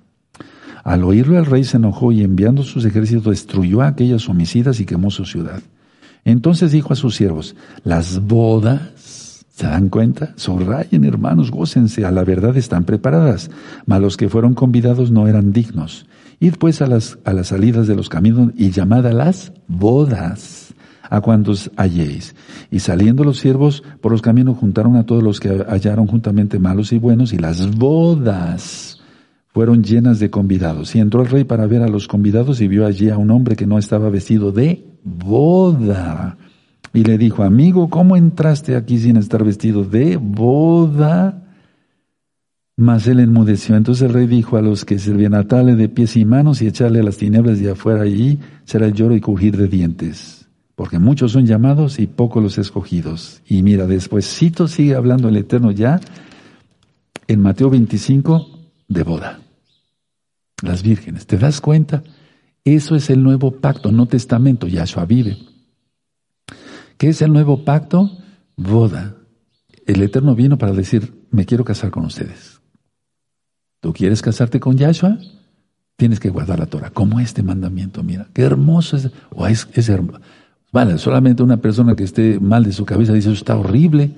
Al 0.84 1.04
oírlo 1.04 1.40
el 1.40 1.48
rey 1.48 1.64
se 1.64 1.78
enojó 1.78 2.12
y 2.12 2.24
enviando 2.24 2.62
sus 2.62 2.86
ejércitos 2.86 3.26
destruyó 3.26 3.82
a 3.82 3.88
aquellas 3.88 4.30
homicidas 4.30 4.80
y 4.80 4.86
quemó 4.86 5.10
su 5.10 5.26
ciudad. 5.26 5.62
Entonces 6.28 6.74
dijo 6.74 6.92
a 6.92 6.98
sus 6.98 7.16
siervos, 7.16 7.56
las 7.86 8.20
bodas, 8.20 9.46
¿se 9.48 9.66
dan 9.66 9.88
cuenta? 9.88 10.34
Sonrayen 10.36 11.06
hermanos, 11.06 11.52
gócense, 11.52 12.04
a 12.04 12.12
la 12.12 12.26
verdad 12.26 12.58
están 12.58 12.84
preparadas, 12.84 13.50
mas 13.86 14.02
los 14.02 14.18
que 14.18 14.28
fueron 14.28 14.54
convidados 14.54 15.10
no 15.10 15.30
eran 15.30 15.54
dignos. 15.54 16.06
Id 16.42 16.56
pues 16.60 16.82
a 16.82 16.88
las, 16.88 17.18
a 17.24 17.32
las 17.32 17.48
salidas 17.48 17.88
de 17.88 17.96
los 17.96 18.10
caminos 18.10 18.52
y 18.58 18.72
llamad 18.72 19.08
a 19.08 19.14
las 19.14 19.54
bodas 19.70 20.74
a 21.10 21.22
cuantos 21.22 21.72
halléis. 21.78 22.36
Y 22.72 22.80
saliendo 22.80 23.24
los 23.24 23.40
siervos 23.40 23.82
por 24.02 24.12
los 24.12 24.22
caminos 24.22 24.58
juntaron 24.58 24.98
a 24.98 25.06
todos 25.06 25.24
los 25.24 25.40
que 25.40 25.64
hallaron 25.70 26.08
juntamente 26.08 26.60
malos 26.60 26.92
y 26.92 26.98
buenos 26.98 27.32
y 27.32 27.38
las 27.38 27.74
bodas 27.78 29.02
fueron 29.54 29.82
llenas 29.82 30.20
de 30.20 30.30
convidados. 30.30 30.94
Y 30.94 31.00
entró 31.00 31.22
el 31.22 31.30
rey 31.30 31.46
para 31.46 31.68
ver 31.68 31.84
a 31.84 31.88
los 31.88 32.10
convidados 32.10 32.60
y 32.60 32.68
vio 32.68 32.86
allí 32.86 33.12
a 33.12 33.18
un 33.18 33.32
hombre 33.32 33.56
que 33.56 33.66
no 33.66 33.78
estaba 33.78 34.10
vestido 34.10 34.52
de 34.52 34.97
boda. 35.08 36.38
Y 36.94 37.04
le 37.04 37.18
dijo, 37.18 37.44
amigo, 37.44 37.90
¿cómo 37.90 38.16
entraste 38.16 38.76
aquí 38.76 38.98
sin 38.98 39.18
estar 39.18 39.44
vestido 39.44 39.84
de 39.84 40.18
boda? 40.18 41.44
Mas 42.76 43.08
él 43.08 43.20
enmudeció. 43.20 43.76
Entonces 43.76 44.08
el 44.08 44.14
rey 44.14 44.28
dijo 44.28 44.58
a 44.58 44.62
los 44.62 44.86
que 44.86 45.00
servían, 45.00 45.34
atarle 45.34 45.76
de 45.76 45.90
pies 45.90 46.16
y 46.16 46.26
manos 46.26 46.62
y 46.62 46.68
echarle 46.68 47.00
a 47.00 47.04
las 47.04 47.18
tinieblas 47.18 47.60
de 47.60 47.72
afuera. 47.72 48.04
Allí 48.04 48.40
será 48.66 48.90
lloro 48.90 49.16
y 49.16 49.22
crujir 49.22 49.58
de 49.58 49.68
dientes. 49.68 50.48
Porque 50.76 51.00
muchos 51.00 51.32
son 51.32 51.46
llamados 51.46 52.00
y 52.00 52.08
pocos 52.08 52.44
los 52.44 52.58
escogidos. 52.58 53.42
Y 53.48 53.64
mira, 53.64 53.88
después 53.88 54.28
Cito 54.28 54.68
sigue 54.68 54.96
hablando 54.96 55.30
el 55.30 55.38
Eterno 55.38 55.72
ya 55.72 56.00
en 57.28 57.42
Mateo 57.42 57.70
25 57.70 58.48
de 58.88 59.04
boda 59.04 59.40
las 60.62 60.84
vírgenes. 60.84 61.28
¿Te 61.28 61.38
das 61.38 61.62
cuenta? 61.62 62.04
Eso 62.64 62.96
es 62.96 63.10
el 63.10 63.24
nuevo 63.24 63.52
pacto, 63.52 63.92
no 63.92 64.06
testamento. 64.06 64.68
Yahshua 64.68 65.06
vive. 65.06 65.38
¿Qué 66.98 67.10
es 67.10 67.22
el 67.22 67.32
nuevo 67.32 67.64
pacto? 67.64 68.12
Boda. 68.56 69.16
El 69.86 70.02
Eterno 70.02 70.36
vino 70.36 70.58
para 70.58 70.74
decir, 70.74 71.26
me 71.32 71.46
quiero 71.46 71.64
casar 71.64 71.92
con 71.92 72.06
ustedes. 72.06 72.60
¿Tú 73.80 73.94
quieres 73.94 74.22
casarte 74.22 74.60
con 74.60 74.78
Yahshua? 74.78 75.18
Tienes 75.96 76.20
que 76.20 76.30
guardar 76.30 76.60
la 76.60 76.66
Torah, 76.66 76.90
como 76.90 77.20
este 77.20 77.42
mandamiento. 77.42 78.04
Mira, 78.04 78.28
qué 78.34 78.44
hermoso 78.44 78.98
es. 78.98 79.10
O 79.32 79.48
es, 79.48 79.68
es 79.74 79.90
hermoso. 79.90 80.20
Vale, 80.72 80.98
solamente 80.98 81.44
una 81.44 81.58
persona 81.58 81.96
que 81.96 82.04
esté 82.04 82.40
mal 82.40 82.64
de 82.64 82.74
su 82.74 82.86
cabeza 82.86 83.14
dice, 83.14 83.30
eso 83.30 83.38
está 83.38 83.58
horrible. 83.58 84.16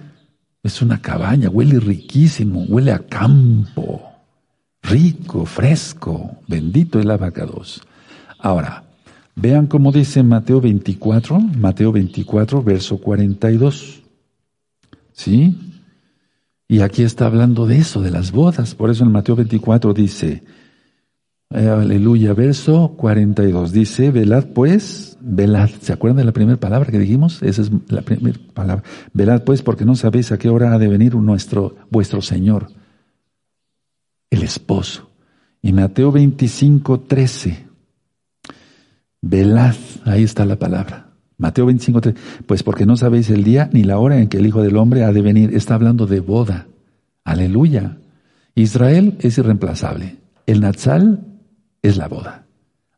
Es 0.64 0.82
una 0.82 1.02
cabaña, 1.02 1.50
huele 1.50 1.80
riquísimo, 1.80 2.64
huele 2.64 2.92
a 2.92 3.00
campo 3.00 4.10
rico, 4.82 5.46
fresco, 5.46 6.38
bendito 6.48 7.00
el 7.00 7.12
abacados. 7.12 7.82
Ahora, 8.40 8.86
vean 9.36 9.68
cómo 9.68 9.92
dice 9.92 10.24
Mateo 10.24 10.62
24, 10.62 11.40
Mateo 11.40 11.92
24, 11.92 12.64
verso 12.64 12.98
42. 12.98 14.02
¿Sí? 15.12 15.58
Y 16.68 16.82
aquí 16.82 17.04
está 17.04 17.26
hablando 17.26 17.68
de 17.68 17.78
eso, 17.78 18.02
de 18.02 18.12
las 18.12 18.32
bodas. 18.32 18.76
Por 18.76 18.90
eso 18.90 19.04
en 19.04 19.12
Mateo 19.12 19.36
24 19.36 19.94
dice, 19.94 20.44
Eh, 21.52 21.68
aleluya, 21.68 22.34
verso 22.36 22.94
42. 22.96 23.72
Dice, 23.72 24.12
velad 24.12 24.46
pues, 24.54 25.18
velad. 25.20 25.70
¿Se 25.82 25.92
acuerdan 25.92 26.18
de 26.18 26.26
la 26.26 26.32
primera 26.32 26.60
palabra 26.60 26.92
que 26.92 27.00
dijimos? 27.00 27.42
Esa 27.42 27.64
es 27.64 27.72
la 27.88 28.04
primera 28.04 28.38
palabra. 28.54 28.84
Velad 29.14 29.44
pues 29.44 29.64
porque 29.64 29.84
no 29.84 29.96
sabéis 29.96 30.32
a 30.32 30.38
qué 30.38 30.50
hora 30.50 30.74
ha 30.76 30.78
de 30.78 30.88
venir 30.88 31.16
nuestro, 31.16 31.76
vuestro 31.90 32.22
Señor, 32.22 32.68
el 34.30 34.44
esposo. 34.44 35.10
Y 35.64 35.74
Mateo 35.74 36.12
25, 36.12 37.00
13. 37.02 37.69
Velad, 39.22 39.76
ahí 40.06 40.24
está 40.24 40.46
la 40.46 40.58
palabra. 40.58 41.08
Mateo 41.38 41.66
25, 41.66 42.02
13. 42.02 42.20
Pues 42.46 42.64
porque 42.64 42.86
no 42.86 42.98
sabéis 42.98 43.30
el 43.30 43.44
día 43.44 43.70
ni 43.72 43.84
la 43.84 43.98
hora 43.98 44.20
en 44.20 44.28
que 44.28 44.38
el 44.38 44.46
Hijo 44.46 44.62
del 44.62 44.78
Hombre 44.78 45.04
ha 45.04 45.12
de 45.12 45.22
venir. 45.22 45.56
Está 45.56 45.76
hablando 45.76 46.06
de 46.06 46.20
boda. 46.20 46.68
Aleluya. 47.24 47.98
Israel 48.56 49.18
es 49.22 49.38
irreemplazable. 49.38 50.18
El 50.46 50.62
Natsal 50.62 51.26
es 51.82 51.98
la 51.98 52.08
boda. 52.08 52.46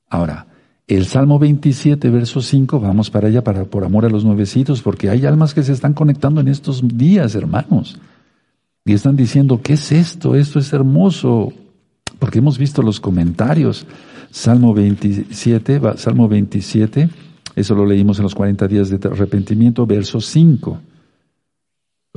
Ahora, 0.10 0.48
el 0.88 1.06
Salmo 1.06 1.40
27, 1.40 2.10
verso 2.10 2.42
5, 2.42 2.80
vamos 2.80 3.10
para 3.10 3.28
allá 3.28 3.44
para, 3.44 3.66
por 3.66 3.84
amor 3.84 4.06
a 4.06 4.10
los 4.10 4.26
nuevecitos, 4.26 4.82
porque 4.82 5.10
hay 5.10 5.26
almas 5.26 5.54
que 5.54 5.64
se 5.64 5.72
están 5.72 5.94
conectando 5.94 6.42
en 6.42 6.48
estos 6.48 6.82
días, 6.98 7.36
hermanos. 7.36 8.00
Y 8.84 8.94
están 8.94 9.16
diciendo, 9.16 9.62
¿qué 9.62 9.74
es 9.74 9.92
esto? 9.92 10.36
Esto 10.36 10.60
es 10.60 10.74
hermoso. 10.74 11.54
Porque 12.20 12.40
hemos 12.40 12.58
visto 12.58 12.82
los 12.82 13.00
comentarios. 13.00 13.86
Salmo 14.32 14.74
27, 14.74 15.82
Salmo 15.98 16.28
27, 16.28 17.10
eso 17.56 17.76
lo 17.76 17.86
leímos 17.86 18.18
en 18.18 18.24
los 18.24 18.34
40 18.34 18.68
días 18.68 18.90
de 18.90 19.00
arrepentimiento, 19.08 19.86
verso 19.86 20.22
5. 20.22 20.80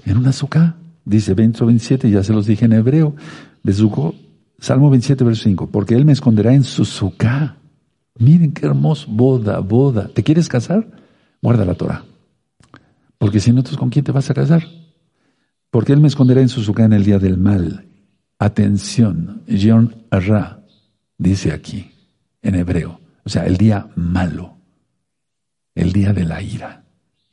En 0.07 0.17
una 0.17 0.31
azúcar, 0.31 0.77
dice 1.05 1.35
verso 1.35 1.67
27, 1.67 2.11
ya 2.11 2.23
se 2.23 2.33
los 2.33 2.47
dije 2.47 2.65
en 2.65 2.73
hebreo. 2.73 3.15
Bezuko 3.63 4.15
Salmo 4.59 4.91
27, 4.91 5.25
verso 5.25 5.43
5. 5.45 5.69
Porque 5.71 5.95
Él 5.95 6.05
me 6.05 6.13
esconderá 6.13 6.55
en 6.55 6.65
su 6.65 6.85
suká. 6.85 7.57
Miren 8.19 8.53
qué 8.53 8.67
hermoso. 8.67 9.07
Boda, 9.11 9.59
boda. 9.59 10.09
¿Te 10.09 10.23
quieres 10.23 10.49
casar? 10.49 10.87
Guarda 11.43 11.65
la 11.65 11.75
Torah. 11.75 12.05
Porque 13.19 13.41
si 13.41 13.53
no, 13.53 13.63
¿con 13.79 13.91
quién 13.91 14.05
te 14.05 14.13
vas 14.13 14.31
a 14.31 14.35
casar? 14.35 14.65
Porque 15.71 15.93
Él 15.93 16.01
me 16.01 16.09
esconderá 16.09 16.41
en 16.41 16.49
su 16.49 16.63
suká 16.63 16.85
en 16.85 16.93
el 16.93 17.05
día 17.05 17.19
del 17.19 17.39
mal. 17.39 17.87
Atención. 18.39 19.43
John 19.49 19.95
Ra 20.11 20.63
dice 21.19 21.53
aquí, 21.53 21.91
en 22.45 22.55
hebreo. 22.55 23.01
O 23.25 23.29
sea, 23.29 23.47
el 23.47 23.57
día 23.57 23.89
malo. 23.97 24.55
El 25.75 25.93
día 25.93 26.13
de 26.13 26.25
la 26.25 26.41
ira. 26.41 26.85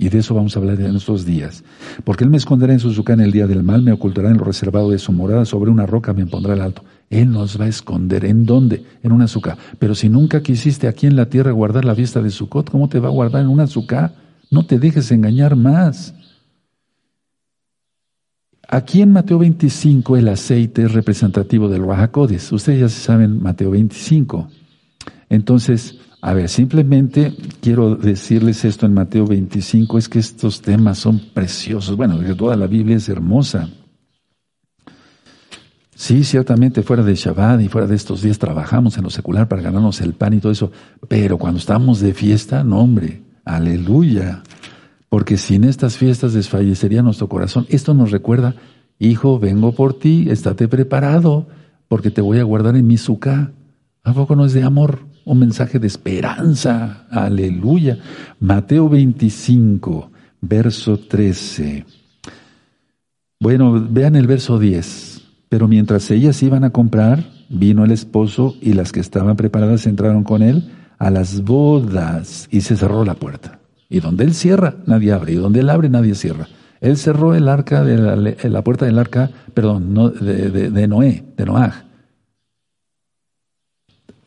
Y 0.02 0.10
de 0.10 0.18
eso 0.18 0.34
vamos 0.34 0.56
a 0.56 0.60
hablar 0.60 0.82
en 0.82 0.96
estos 0.96 1.26
días. 1.26 1.64
Porque 2.04 2.24
Él 2.24 2.32
me 2.32 2.38
esconderá 2.38 2.74
en 2.74 2.80
su 2.80 2.92
suca 2.92 3.14
en 3.14 3.20
el 3.20 3.32
día 3.32 3.46
del 3.46 3.62
mal, 3.62 3.84
me 3.84 3.92
ocultará 3.92 4.32
en 4.32 4.38
lo 4.38 4.44
reservado 4.44 4.90
de 4.90 4.98
su 4.98 5.12
morada, 5.12 5.46
sobre 5.46 5.70
una 5.70 5.86
roca 5.86 6.12
me 6.12 6.26
pondrá 6.26 6.56
el 6.56 6.62
alto. 6.62 6.84
Él 7.12 7.30
nos 7.30 7.62
va 7.62 7.66
a 7.66 7.68
esconder. 7.68 8.26
¿En 8.26 8.48
dónde? 8.48 8.84
En 9.04 9.12
una 9.12 9.26
azúcar. 9.26 9.60
Pero 9.78 9.94
si 9.94 10.10
nunca 10.10 10.42
quisiste 10.42 10.88
aquí 10.88 11.06
en 11.06 11.16
la 11.16 11.28
tierra 11.28 11.52
guardar 11.52 11.86
la 11.86 11.94
fiesta 11.94 12.20
de 12.20 12.32
Sucot, 12.32 12.72
¿cómo 12.72 12.90
te 12.90 13.00
va 13.00 13.10
a 13.10 13.12
guardar 13.12 13.44
en 13.44 13.50
una 13.50 13.66
azúcar? 13.66 14.16
No 14.50 14.66
te 14.66 14.80
dejes 14.80 15.12
engañar 15.12 15.56
más. 15.56 16.16
Aquí 18.68 19.04
en 19.04 19.12
Mateo 19.12 19.38
25 19.38 20.18
el 20.18 20.30
aceite 20.30 20.84
es 20.84 20.94
representativo 20.94 21.68
del 21.68 21.86
Rahakodes. 21.86 22.52
Ustedes 22.52 22.80
ya 22.80 22.90
saben 22.90 23.40
Mateo 23.40 23.70
25. 23.70 24.50
Entonces, 25.32 25.98
a 26.22 26.34
ver, 26.34 26.50
simplemente 26.50 27.34
quiero 27.62 27.96
decirles 27.96 28.66
esto 28.66 28.86
en 28.86 28.94
Mateo 28.94 29.26
25, 29.26 29.98
es 29.98 30.10
que 30.10 30.20
estos 30.20 30.62
temas 30.62 30.98
son 30.98 31.22
preciosos. 31.34 31.96
Bueno, 31.96 32.20
toda 32.36 32.58
la 32.58 32.68
Biblia 32.68 32.98
es 32.98 33.08
hermosa. 33.08 33.70
Sí, 35.96 36.26
ciertamente 36.26 36.84
fuera 36.84 37.02
de 37.02 37.16
Shabbat 37.16 37.62
y 37.62 37.70
fuera 37.70 37.88
de 37.88 37.96
estos 37.96 38.22
días 38.24 38.40
trabajamos 38.40 38.98
en 38.98 39.06
lo 39.06 39.10
secular 39.10 39.48
para 39.48 39.62
ganarnos 39.62 40.02
el 40.02 40.16
pan 40.16 40.34
y 40.34 40.40
todo 40.40 40.52
eso, 40.52 40.70
pero 41.08 41.38
cuando 41.38 41.60
estamos 41.60 42.02
de 42.02 42.14
fiesta, 42.14 42.66
no 42.66 42.80
hombre, 42.80 43.22
aleluya, 43.46 44.44
porque 45.08 45.38
sin 45.38 45.64
estas 45.64 45.98
fiestas 45.98 46.34
desfallecería 46.34 47.04
nuestro 47.04 47.30
corazón. 47.30 47.68
Esto 47.70 47.94
nos 47.94 48.12
recuerda, 48.12 48.56
hijo, 49.00 49.40
vengo 49.40 49.72
por 49.72 49.94
ti, 49.94 50.28
estate 50.30 50.68
preparado, 50.68 51.48
porque 51.88 52.12
te 52.12 52.20
voy 52.20 52.40
a 52.40 52.44
guardar 52.44 52.76
en 52.76 52.86
mi 52.86 52.98
suká. 52.98 53.54
¿A 54.04 54.14
poco 54.14 54.36
no 54.36 54.46
es 54.46 54.52
de 54.52 54.64
amor? 54.64 55.11
Un 55.26 55.40
mensaje 55.40 55.80
de 55.80 55.88
esperanza. 55.88 57.06
Aleluya. 57.10 57.98
Mateo 58.40 58.90
25, 58.90 60.12
verso 60.42 60.98
13. 60.98 61.86
Bueno, 63.40 63.88
vean 63.90 64.16
el 64.16 64.28
verso 64.28 64.60
10. 64.60 65.22
Pero 65.50 65.68
mientras 65.68 66.10
ellas 66.12 66.42
iban 66.44 66.64
a 66.64 66.70
comprar, 66.70 67.26
vino 67.50 67.84
el 67.84 67.92
esposo 67.92 68.56
y 68.62 68.74
las 68.74 68.92
que 68.92 69.02
estaban 69.02 69.36
preparadas 69.36 69.86
entraron 69.86 70.24
con 70.24 70.42
él 70.42 70.72
a 70.98 71.10
las 71.10 71.44
bodas 71.44 72.48
y 72.52 72.62
se 72.62 72.78
cerró 72.78 73.04
la 73.04 73.16
puerta. 73.16 73.60
Y 73.90 74.00
donde 74.00 74.24
él 74.24 74.34
cierra, 74.34 74.76
nadie 74.86 75.12
abre. 75.12 75.34
Y 75.34 75.36
donde 75.36 75.60
él 75.60 75.70
abre, 75.70 75.90
nadie 75.90 76.16
cierra. 76.16 76.48
Él 76.80 76.98
cerró 76.98 77.36
el 77.36 77.48
arca 77.50 77.84
de 77.84 77.98
la, 78.50 78.64
puerta 78.64 78.86
del 78.86 78.98
arca, 78.98 79.30
perdón, 79.54 79.94
de, 80.20 80.72
de 80.72 80.88
Noé, 80.88 81.26
de 81.38 81.46
Noaj 81.46 81.91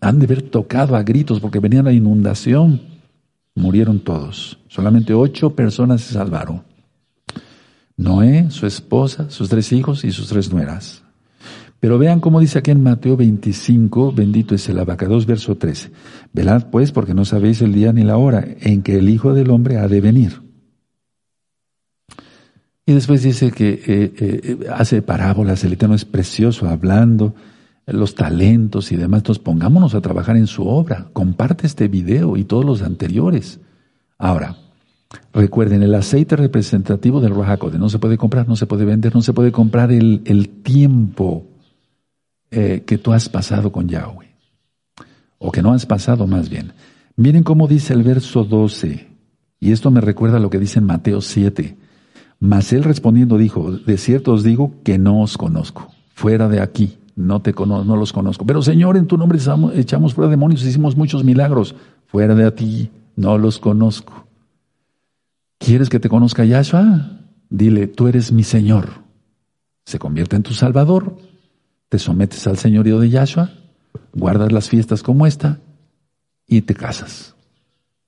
han 0.05 0.19
de 0.19 0.27
haber 0.27 0.43
tocado 0.43 0.97
a 0.97 1.03
gritos 1.03 1.41
porque 1.41 1.61
venía 1.61 1.83
la 1.83 1.93
inundación. 1.93 2.81
Murieron 3.55 4.01
todos. 4.01 4.59
Solamente 4.69 5.15
ocho 5.15 5.55
personas 5.55 6.03
se 6.03 6.15
salvaron. 6.15 6.63
Noé, 7.97 8.51
su 8.51 8.67
esposa, 8.67 9.31
sus 9.31 9.49
tres 9.49 9.73
hijos 9.73 10.05
y 10.05 10.13
sus 10.13 10.29
tres 10.29 10.53
nueras. 10.53 11.03
Pero 11.81 11.99
vean 11.99 12.21
cómo 12.21 12.41
dice 12.41 12.59
aquí 12.59 12.71
en 12.71 12.83
Mateo 12.83 13.17
25, 13.17 14.13
bendito 14.13 14.55
es 14.55 14.69
el 14.69 14.79
abacados, 14.79 15.27
verso 15.27 15.57
13. 15.57 15.91
Velad 16.33 16.71
pues 16.71 16.93
porque 16.93 17.15
no 17.15 17.25
sabéis 17.25 17.63
el 17.63 17.73
día 17.73 17.93
ni 17.93 18.03
la 18.05 18.17
hora 18.17 18.45
en 18.61 18.83
que 18.83 18.99
el 18.99 19.09
Hijo 19.09 19.33
del 19.33 19.51
Hombre 19.51 19.79
ha 19.79 19.89
de 19.89 20.01
venir. 20.01 20.43
Y 22.87 22.93
después 22.93 23.23
dice 23.23 23.51
que 23.51 23.83
eh, 23.87 24.13
eh, 24.19 24.59
hace 24.71 25.01
parábolas, 25.01 25.65
el 25.65 25.73
Eterno 25.75 25.95
es 25.95 26.05
precioso 26.05 26.69
hablando 26.69 27.35
los 27.87 28.15
talentos 28.15 28.93
y 28.93 28.97
demás. 28.97 29.21
Entonces 29.21 29.43
pongámonos 29.43 29.95
a 29.95 30.01
trabajar 30.01 30.37
en 30.37 30.47
su 30.47 30.67
obra. 30.67 31.09
Comparte 31.13 31.67
este 31.67 31.89
video 31.89 32.37
y 32.37 32.45
todos 32.45 32.65
los 32.65 32.83
anteriores. 32.83 33.61
Ahora, 34.19 34.57
recuerden, 35.33 35.83
el 35.83 35.95
aceite 35.95 36.37
representativo 36.37 37.21
del 37.21 37.35
de 37.35 37.79
no 37.79 37.89
se 37.89 37.99
puede 37.99 38.17
comprar, 38.17 38.49
no 38.49 38.57
se 38.57 38.67
puede 38.67 38.85
vender, 38.85 39.15
no 39.15 39.23
se 39.23 39.33
puede 39.33 39.53
comprar 39.53 39.93
el, 39.93 40.23
el 40.25 40.49
tiempo 40.49 41.47
eh, 42.51 42.85
que 42.87 42.99
tú 42.99 43.13
has 43.13 43.29
pasado 43.29 43.71
con 43.71 43.89
Yahweh. 43.89 44.35
O 45.39 45.53
que 45.53 45.63
no 45.63 45.73
has 45.73 45.85
pasado 45.85 46.27
más 46.27 46.49
bien. 46.49 46.73
Miren 47.17 47.43
cómo 47.43 47.69
dice 47.69 47.93
el 47.93 48.03
verso 48.03 48.45
12. 48.45 49.09
Y 49.61 49.73
esto 49.73 49.91
me 49.91 50.01
recuerda 50.01 50.39
a 50.39 50.41
lo 50.41 50.51
que 50.51 50.59
dice 50.59 50.79
en 50.79 50.87
Mateo 50.87 51.21
7. 51.21 51.77
Mas 52.41 52.73
él 52.73 52.85
respondiendo 52.85 53.39
dijo, 53.39 53.73
de 53.73 53.99
cierto 53.99 54.33
os 54.33 54.43
digo 54.43 54.75
que 54.83 54.99
no 54.99 55.21
os 55.21 55.39
conozco, 55.39 55.91
fuera 56.15 56.49
de 56.49 56.61
aquí 56.61 56.99
no, 57.17 57.41
te 57.43 57.53
no 57.53 57.97
los 57.97 58.13
conozco. 58.13 58.45
Pero 58.45 58.63
Señor, 58.63 58.97
en 58.97 59.07
tu 59.07 59.17
nombre 59.17 59.39
echamos 59.75 60.15
fuera 60.15 60.31
demonios, 60.31 60.65
hicimos 60.65 60.97
muchos 60.97 61.25
milagros. 61.25 61.75
Fuera 62.07 62.35
de 62.35 62.51
ti, 62.51 62.91
no 63.17 63.39
los 63.39 63.59
conozco. 63.59 64.27
¿Quieres 65.59 65.89
que 65.89 66.01
te 66.01 66.09
conozca 66.09 66.45
Yahshua? 66.45 67.21
Dile, 67.49 67.87
tú 67.87 68.09
eres 68.09 68.33
mi 68.33 68.43
Señor. 68.43 68.89
Se 69.85 69.99
convierte 69.99 70.37
en 70.37 70.43
tu 70.43 70.55
Salvador, 70.55 71.17
te 71.89 71.99
sometes 71.99 72.47
al 72.47 72.59
señorío 72.59 72.99
de 72.99 73.11
Yahshua, 73.11 73.51
guardas 74.13 74.51
las 74.51 74.69
fiestas 74.69 75.03
como 75.03 75.27
esta 75.27 75.61
y 76.47 76.63
te 76.63 76.75
casas. 76.75 77.37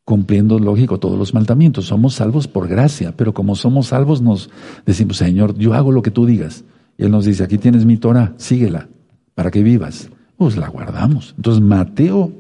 Cumpliendo, 0.05 0.59
lógico, 0.59 0.99
todos 0.99 1.19
los 1.19 1.35
mandamientos. 1.35 1.87
Somos 1.87 2.15
salvos 2.15 2.49
por 2.49 2.69
gracia, 2.69 3.15
pero 3.17 3.35
como 3.35 3.55
somos 3.55 3.89
salvos 3.89 4.21
nos 4.21 4.51
decimos, 4.85 5.17
Señor, 5.19 5.57
yo 5.57 5.75
hago 5.75 5.93
lo 5.93 6.03
que 6.03 6.11
tú 6.11 6.27
digas. 6.27 6.65
Y 6.99 7.05
Él 7.05 7.11
nos 7.11 7.25
dice, 7.25 7.45
aquí 7.45 7.59
tienes 7.59 7.85
mi 7.85 7.97
Torah, 7.99 8.35
síguela 8.37 8.89
para 9.37 9.53
que 9.53 9.63
vivas. 9.63 10.11
Pues 10.37 10.57
la 10.57 10.69
guardamos. 10.69 11.35
Entonces 11.37 11.63
Mateo 11.63 12.33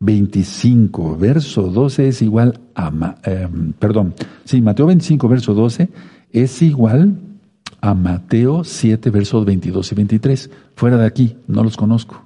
25, 0.00 1.16
verso 1.16 1.62
12 1.70 2.08
es 2.08 2.22
igual 2.22 2.58
a, 2.74 2.90
em, 3.22 3.72
perdón, 3.74 4.14
sí, 4.44 4.60
Mateo 4.60 4.86
25, 4.86 5.28
verso 5.28 5.54
12 5.54 5.88
es 6.32 6.62
igual 6.62 7.18
a 7.80 7.94
Mateo 7.94 8.64
7, 8.64 9.10
versos 9.10 9.44
22 9.44 9.92
y 9.92 9.94
23. 9.94 10.50
Fuera 10.74 10.96
de 10.96 11.06
aquí, 11.06 11.36
no 11.46 11.62
los 11.62 11.76
conozco. 11.76 12.24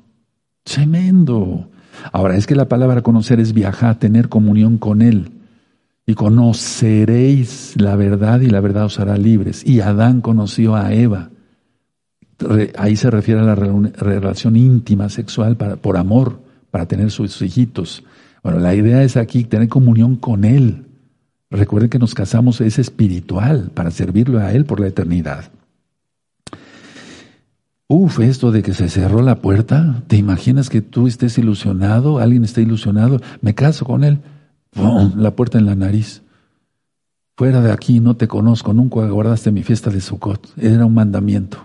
Tremendo. 0.62 1.68
Ahora, 2.12 2.36
es 2.36 2.46
que 2.46 2.54
la 2.54 2.68
palabra 2.68 3.02
conocer 3.02 3.40
es 3.40 3.52
viajar, 3.52 3.98
tener 3.98 4.28
comunión 4.28 4.78
con 4.78 5.02
Él. 5.02 5.32
Y 6.06 6.14
conoceréis 6.14 7.74
la 7.76 7.96
verdad 7.96 8.40
y 8.40 8.48
la 8.48 8.60
verdad 8.60 8.86
os 8.86 8.98
hará 8.98 9.16
libres. 9.16 9.64
Y 9.66 9.80
Adán 9.80 10.20
conoció 10.20 10.74
a 10.74 10.92
Eva 10.92 11.30
ahí 12.76 12.96
se 12.96 13.10
refiere 13.10 13.40
a 13.40 13.44
la 13.44 13.54
relación 13.54 14.56
íntima, 14.56 15.08
sexual, 15.08 15.56
para, 15.56 15.76
por 15.76 15.96
amor, 15.96 16.40
para 16.70 16.86
tener 16.86 17.10
sus 17.10 17.40
hijitos. 17.42 18.04
Bueno, 18.42 18.58
la 18.58 18.74
idea 18.74 19.02
es 19.02 19.16
aquí 19.16 19.44
tener 19.44 19.68
comunión 19.68 20.16
con 20.16 20.44
Él. 20.44 20.86
Recuerden 21.50 21.90
que 21.90 21.98
nos 21.98 22.14
casamos, 22.14 22.60
es 22.60 22.78
espiritual, 22.78 23.70
para 23.74 23.90
servirlo 23.90 24.38
a 24.38 24.52
Él 24.52 24.64
por 24.64 24.80
la 24.80 24.88
eternidad. 24.88 25.50
Uf, 27.94 28.20
esto 28.20 28.52
de 28.52 28.62
que 28.62 28.72
se 28.72 28.88
cerró 28.88 29.20
la 29.20 29.42
puerta, 29.42 30.02
¿te 30.06 30.16
imaginas 30.16 30.70
que 30.70 30.80
tú 30.80 31.06
estés 31.06 31.36
ilusionado, 31.36 32.20
alguien 32.20 32.42
está 32.42 32.62
ilusionado, 32.62 33.20
me 33.42 33.54
caso 33.54 33.84
con 33.84 34.02
él, 34.02 34.20
¡Pum! 34.70 35.12
la 35.18 35.32
puerta 35.32 35.58
en 35.58 35.66
la 35.66 35.74
nariz. 35.74 36.22
Fuera 37.36 37.60
de 37.60 37.70
aquí, 37.70 38.00
no 38.00 38.16
te 38.16 38.28
conozco, 38.28 38.72
nunca 38.72 39.06
guardaste 39.06 39.52
mi 39.52 39.62
fiesta 39.62 39.90
de 39.90 40.00
Sukkot, 40.00 40.54
era 40.56 40.86
un 40.86 40.94
mandamiento. 40.94 41.58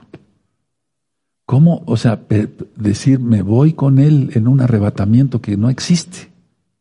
¿Cómo, 1.47 1.81
o 1.85 1.95
sea, 1.95 2.19
decir 2.75 3.21
me 3.21 3.41
voy 3.41 3.71
con 3.71 3.99
él 3.99 4.31
en 4.33 4.49
un 4.49 4.59
arrebatamiento 4.59 5.41
que 5.41 5.55
no 5.55 5.69
existe? 5.69 6.27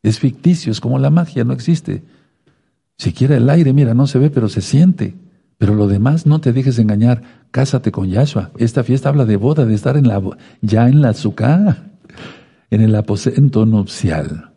Es 0.03 0.19
ficticio, 0.19 0.73
es 0.73 0.81
como 0.81 0.99
la 0.99 1.09
magia, 1.09 1.45
no 1.45 1.53
existe. 1.53 2.03
Siquiera 2.97 3.37
el 3.37 3.49
aire, 3.49 3.71
mira, 3.71 3.93
no 3.93 4.07
se 4.07 4.19
ve, 4.19 4.29
pero 4.29 4.49
se 4.49 4.59
siente. 4.59 5.15
Pero 5.57 5.73
lo 5.73 5.87
demás, 5.87 6.25
no 6.25 6.41
te 6.41 6.51
dejes 6.51 6.79
engañar. 6.79 7.47
Cásate 7.51 7.93
con 7.93 8.09
Yahshua. 8.09 8.51
Esta 8.57 8.83
fiesta 8.83 9.07
habla 9.07 9.23
de 9.23 9.37
boda, 9.37 9.65
de 9.65 9.73
estar 9.73 9.95
en 9.95 10.09
la, 10.09 10.21
ya 10.61 10.89
en 10.89 11.01
la 11.01 11.11
azúcar, 11.11 11.93
en 12.69 12.81
el 12.81 12.93
aposento 12.93 13.65
nupcial. 13.65 14.51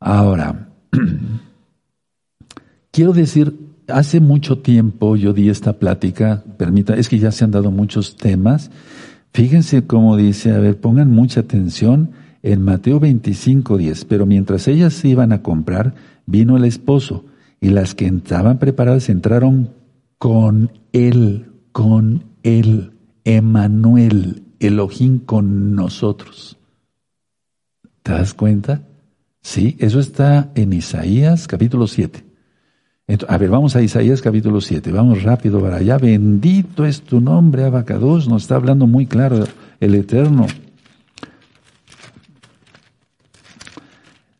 Ahora, 0.00 0.70
quiero 2.90 3.12
decir, 3.12 3.54
hace 3.88 4.20
mucho 4.20 4.60
tiempo 4.60 5.16
yo 5.16 5.34
di 5.34 5.50
esta 5.50 5.74
plática, 5.74 6.42
permita, 6.56 6.94
es 6.94 7.10
que 7.10 7.18
ya 7.18 7.30
se 7.30 7.44
han 7.44 7.50
dado 7.50 7.70
muchos 7.70 8.16
temas. 8.16 8.70
Fíjense 9.34 9.84
cómo 9.84 10.16
dice, 10.16 10.52
a 10.52 10.60
ver, 10.60 10.78
pongan 10.78 11.10
mucha 11.10 11.40
atención 11.40 12.12
en 12.44 12.62
Mateo 12.62 13.00
25, 13.00 13.76
10. 13.78 14.04
Pero 14.04 14.26
mientras 14.26 14.68
ellas 14.68 15.04
iban 15.04 15.32
a 15.32 15.42
comprar, 15.42 15.96
vino 16.24 16.56
el 16.56 16.64
esposo, 16.64 17.24
y 17.60 17.70
las 17.70 17.96
que 17.96 18.06
estaban 18.06 18.60
preparadas 18.60 19.08
entraron 19.08 19.70
con 20.18 20.70
él, 20.92 21.46
con 21.72 22.22
él, 22.44 22.92
Emanuel, 23.24 24.44
Elohim 24.60 25.18
con 25.18 25.74
nosotros. 25.74 26.56
¿Te 28.04 28.12
das 28.12 28.34
cuenta? 28.34 28.82
Sí, 29.42 29.76
eso 29.80 29.98
está 29.98 30.52
en 30.54 30.72
Isaías 30.72 31.48
capítulo 31.48 31.88
7. 31.88 32.24
A 33.28 33.38
ver, 33.38 33.50
vamos 33.50 33.76
a 33.76 33.82
Isaías 33.82 34.22
capítulo 34.22 34.60
7, 34.60 34.90
vamos 34.90 35.22
rápido 35.22 35.60
para 35.60 35.76
allá. 35.76 35.98
Bendito 35.98 36.86
es 36.86 37.02
tu 37.02 37.20
nombre, 37.20 37.64
Abacados, 37.64 38.28
nos 38.28 38.42
está 38.42 38.56
hablando 38.56 38.86
muy 38.86 39.06
claro 39.06 39.44
el 39.80 39.94
Eterno. 39.94 40.46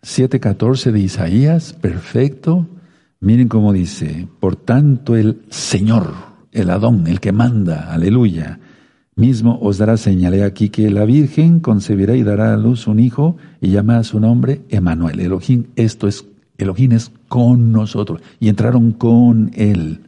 7.14 0.03 0.93
de 0.93 1.01
Isaías, 1.01 1.73
perfecto. 1.75 2.67
Miren 3.21 3.49
cómo 3.49 3.73
dice, 3.73 4.29
por 4.41 4.57
tanto 4.57 5.17
el 5.17 5.43
Señor, 5.51 6.15
el 6.53 6.71
Adón, 6.71 7.07
el 7.07 7.21
que 7.21 7.33
manda, 7.33 7.93
aleluya, 7.93 8.61
mismo 9.17 9.59
os 9.61 9.79
dará 9.79 9.97
señal. 9.97 10.43
aquí 10.43 10.71
que 10.71 10.91
la 10.91 11.05
Virgen 11.05 11.61
concebirá 11.61 12.17
y 12.17 12.23
dará 12.23 12.55
a 12.55 12.57
luz 12.57 12.87
un 12.87 12.99
hijo 12.99 13.37
y 13.61 13.71
llamará 13.71 14.01
a 14.01 14.05
su 14.05 14.21
nombre 14.21 14.63
Emanuel. 14.69 15.21
Elohim, 15.21 15.65
esto 15.77 16.09
es, 16.09 16.27
Elohim 16.59 16.93
es 16.93 17.11
con 17.29 17.73
nosotros. 17.73 18.21
Y 18.41 18.49
entraron 18.49 18.93
con 18.93 19.51
él. 19.55 20.01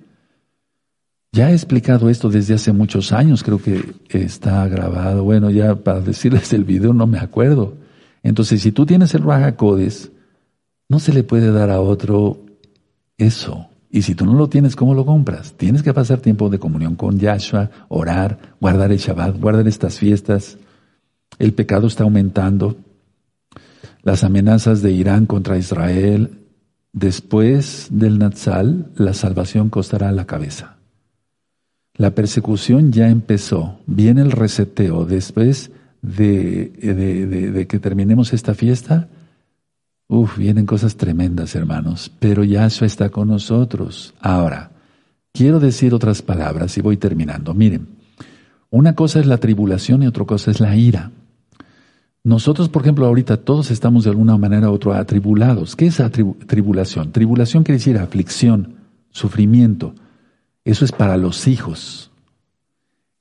Ya 1.32 1.50
he 1.50 1.52
explicado 1.52 2.08
esto 2.08 2.30
desde 2.30 2.54
hace 2.54 2.72
muchos 2.72 3.12
años, 3.12 3.42
creo 3.42 3.60
que 3.60 3.94
está 4.10 4.66
grabado. 4.68 5.24
Bueno, 5.24 5.50
ya 5.50 5.74
para 5.74 6.00
decirles 6.00 6.52
el 6.52 6.64
video 6.64 6.92
no 6.94 7.06
me 7.06 7.18
acuerdo. 7.18 7.74
Entonces, 8.22 8.62
si 8.62 8.72
tú 8.72 8.86
tienes 8.86 9.14
el 9.14 9.22
Raja 9.22 9.56
Codes, 9.56 10.10
no 10.88 10.98
se 10.98 11.12
le 11.12 11.24
puede 11.24 11.52
dar 11.52 11.70
a 11.70 11.80
otro 11.80 12.40
eso. 13.18 13.68
Y 13.90 14.02
si 14.02 14.14
tú 14.14 14.26
no 14.26 14.34
lo 14.34 14.48
tienes, 14.48 14.76
¿cómo 14.76 14.94
lo 14.94 15.06
compras? 15.06 15.54
Tienes 15.56 15.82
que 15.82 15.94
pasar 15.94 16.18
tiempo 16.18 16.48
de 16.48 16.58
comunión 16.58 16.96
con 16.96 17.18
Yahshua, 17.18 17.70
orar, 17.88 18.38
guardar 18.60 18.92
el 18.92 18.98
Shabbat, 18.98 19.38
guardar 19.40 19.68
estas 19.68 19.98
fiestas. 19.98 20.58
El 21.38 21.54
pecado 21.54 21.86
está 21.86 22.04
aumentando. 22.04 22.76
Las 24.06 24.22
amenazas 24.22 24.82
de 24.82 24.92
Irán 24.92 25.26
contra 25.26 25.58
Israel. 25.58 26.38
Después 26.92 27.88
del 27.90 28.20
Natsal, 28.20 28.92
la 28.94 29.12
salvación 29.14 29.68
costará 29.68 30.12
la 30.12 30.26
cabeza. 30.26 30.76
La 31.96 32.12
persecución 32.12 32.92
ya 32.92 33.08
empezó. 33.08 33.80
Viene 33.84 34.20
el 34.20 34.30
reseteo. 34.30 35.06
Después 35.06 35.72
de, 36.02 37.66
que 37.68 37.78
terminemos 37.80 38.32
esta 38.32 38.54
fiesta, 38.54 39.08
Uf, 40.06 40.38
vienen 40.38 40.66
cosas 40.66 40.96
tremendas, 40.96 41.56
hermanos, 41.56 42.12
pero 42.20 42.44
Yahshua 42.44 42.86
está 42.86 43.08
con 43.08 43.26
nosotros. 43.26 44.14
Ahora, 44.20 44.70
quiero 45.32 45.58
decir 45.58 45.92
otras 45.92 46.22
palabras 46.22 46.78
y 46.78 46.80
voy 46.80 46.96
terminando. 46.96 47.54
Miren, 47.54 47.88
una 48.70 48.94
cosa 48.94 49.18
es 49.18 49.26
la 49.26 49.38
tribulación 49.38 50.04
y 50.04 50.06
otra 50.06 50.24
cosa 50.24 50.52
es 50.52 50.60
la 50.60 50.76
ira. 50.76 51.10
Nosotros, 52.26 52.68
por 52.68 52.82
ejemplo, 52.82 53.06
ahorita 53.06 53.36
todos 53.36 53.70
estamos 53.70 54.02
de 54.02 54.10
alguna 54.10 54.36
manera 54.36 54.68
u 54.68 54.72
otra 54.72 54.98
atribulados. 54.98 55.76
¿Qué 55.76 55.86
es 55.86 56.02
tribulación? 56.48 57.12
Tribulación 57.12 57.62
quiere 57.62 57.78
decir 57.78 57.98
aflicción, 57.98 58.74
sufrimiento. 59.12 59.94
Eso 60.64 60.84
es 60.84 60.90
para 60.90 61.16
los 61.18 61.46
hijos. 61.46 62.10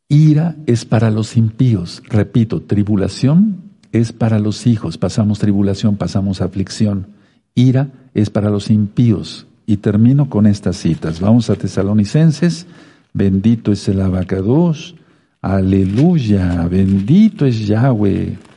Ira 0.09 0.55
es 0.65 0.85
para 0.85 1.11
los 1.11 1.37
impíos. 1.37 2.01
Repito, 2.09 2.63
tribulación 2.63 3.57
es 3.91 4.11
para 4.11 4.39
los 4.39 4.65
hijos, 4.65 4.97
pasamos 4.97 5.37
tribulación, 5.37 5.97
pasamos 5.97 6.41
aflicción. 6.41 7.05
Ira 7.53 7.89
es 8.15 8.31
para 8.31 8.49
los 8.49 8.71
impíos. 8.71 9.45
Y 9.67 9.77
termino 9.77 10.31
con 10.31 10.47
estas 10.47 10.77
citas. 10.77 11.19
Vamos 11.19 11.51
a 11.51 11.55
Tesalonicenses. 11.55 12.65
Bendito 13.13 13.71
es 13.71 13.87
el 13.87 14.01
abacados. 14.01 14.95
Aleluya. 15.41 16.67
Bendito 16.67 17.45
es 17.45 17.67
Yahweh. 17.67 18.54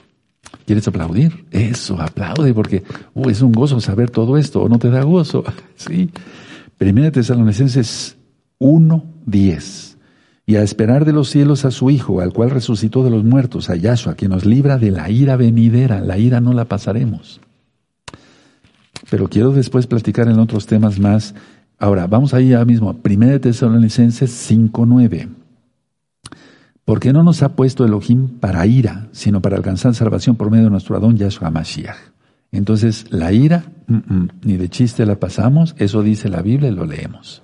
¿Quieres 0.69 0.87
aplaudir? 0.87 1.47
Eso, 1.51 1.99
aplaude, 1.99 2.53
porque 2.53 2.83
es 3.31 3.41
un 3.41 3.53
gozo 3.53 3.81
saber 3.81 4.11
todo 4.11 4.37
esto, 4.37 4.61
o 4.61 4.69
no 4.69 4.79
te 4.79 4.91
da 4.91 5.03
gozo. 5.03 5.43
Sí. 5.77 6.11
Primera 6.77 7.11
Tesalonicenses 7.11 8.19
1, 8.59 9.05
10. 9.25 9.97
Y 10.45 10.57
a 10.57 10.63
esperar 10.63 11.07
de 11.07 11.15
los 11.15 11.31
cielos 11.31 11.65
a 11.65 11.71
su 11.71 11.89
Hijo, 11.89 12.21
al 12.21 12.35
cual 12.35 12.51
resucitó 12.51 13.03
de 13.03 13.09
los 13.09 13.25
muertos, 13.25 13.71
a 13.71 13.77
Yahshua, 13.77 14.15
que 14.15 14.29
nos 14.29 14.45
libra 14.45 14.77
de 14.77 14.91
la 14.91 15.09
ira 15.09 15.37
venidera. 15.37 16.03
La 16.03 16.19
ira 16.19 16.43
no 16.43 16.53
la 16.53 16.67
pasaremos. 16.67 17.41
Pero 19.09 19.29
quiero 19.29 19.53
después 19.53 19.87
platicar 19.87 20.29
en 20.29 20.39
otros 20.39 20.67
temas 20.67 20.99
más. 20.99 21.35
Ahora, 21.79 22.07
vamos 22.07 22.35
ahí 22.35 22.51
ya 22.51 22.63
mismo. 22.67 22.93
Primera 22.93 23.39
Tesalonicenses 23.39 24.31
5, 24.31 24.85
9. 24.85 25.29
Porque 26.89 27.13
no 27.13 27.23
nos 27.23 27.43
ha 27.43 27.51
puesto 27.51 27.85
Elohim 27.85 28.39
para 28.41 28.65
ira, 28.65 29.09
sino 29.13 29.43
para 29.43 29.59
alcanzar 29.59 29.95
salvación 29.95 30.37
por 30.37 30.51
medio 30.51 30.65
de 30.65 30.71
nuestro 30.71 30.97
Adón 30.97 31.19
Yahshua 31.19 31.51
Mashiach. 31.51 31.99
Entonces, 32.51 33.05
la 33.11 33.31
ira, 33.31 33.65
ni 34.43 34.57
de 34.57 34.71
chiste 34.71 35.05
la 35.05 35.17
pasamos, 35.17 35.75
eso 35.77 36.03
dice 36.03 36.31
la 36.31 36.41
Biblia 36.41 36.71
y 36.71 36.75
lo 36.75 36.87
leemos. 36.87 37.43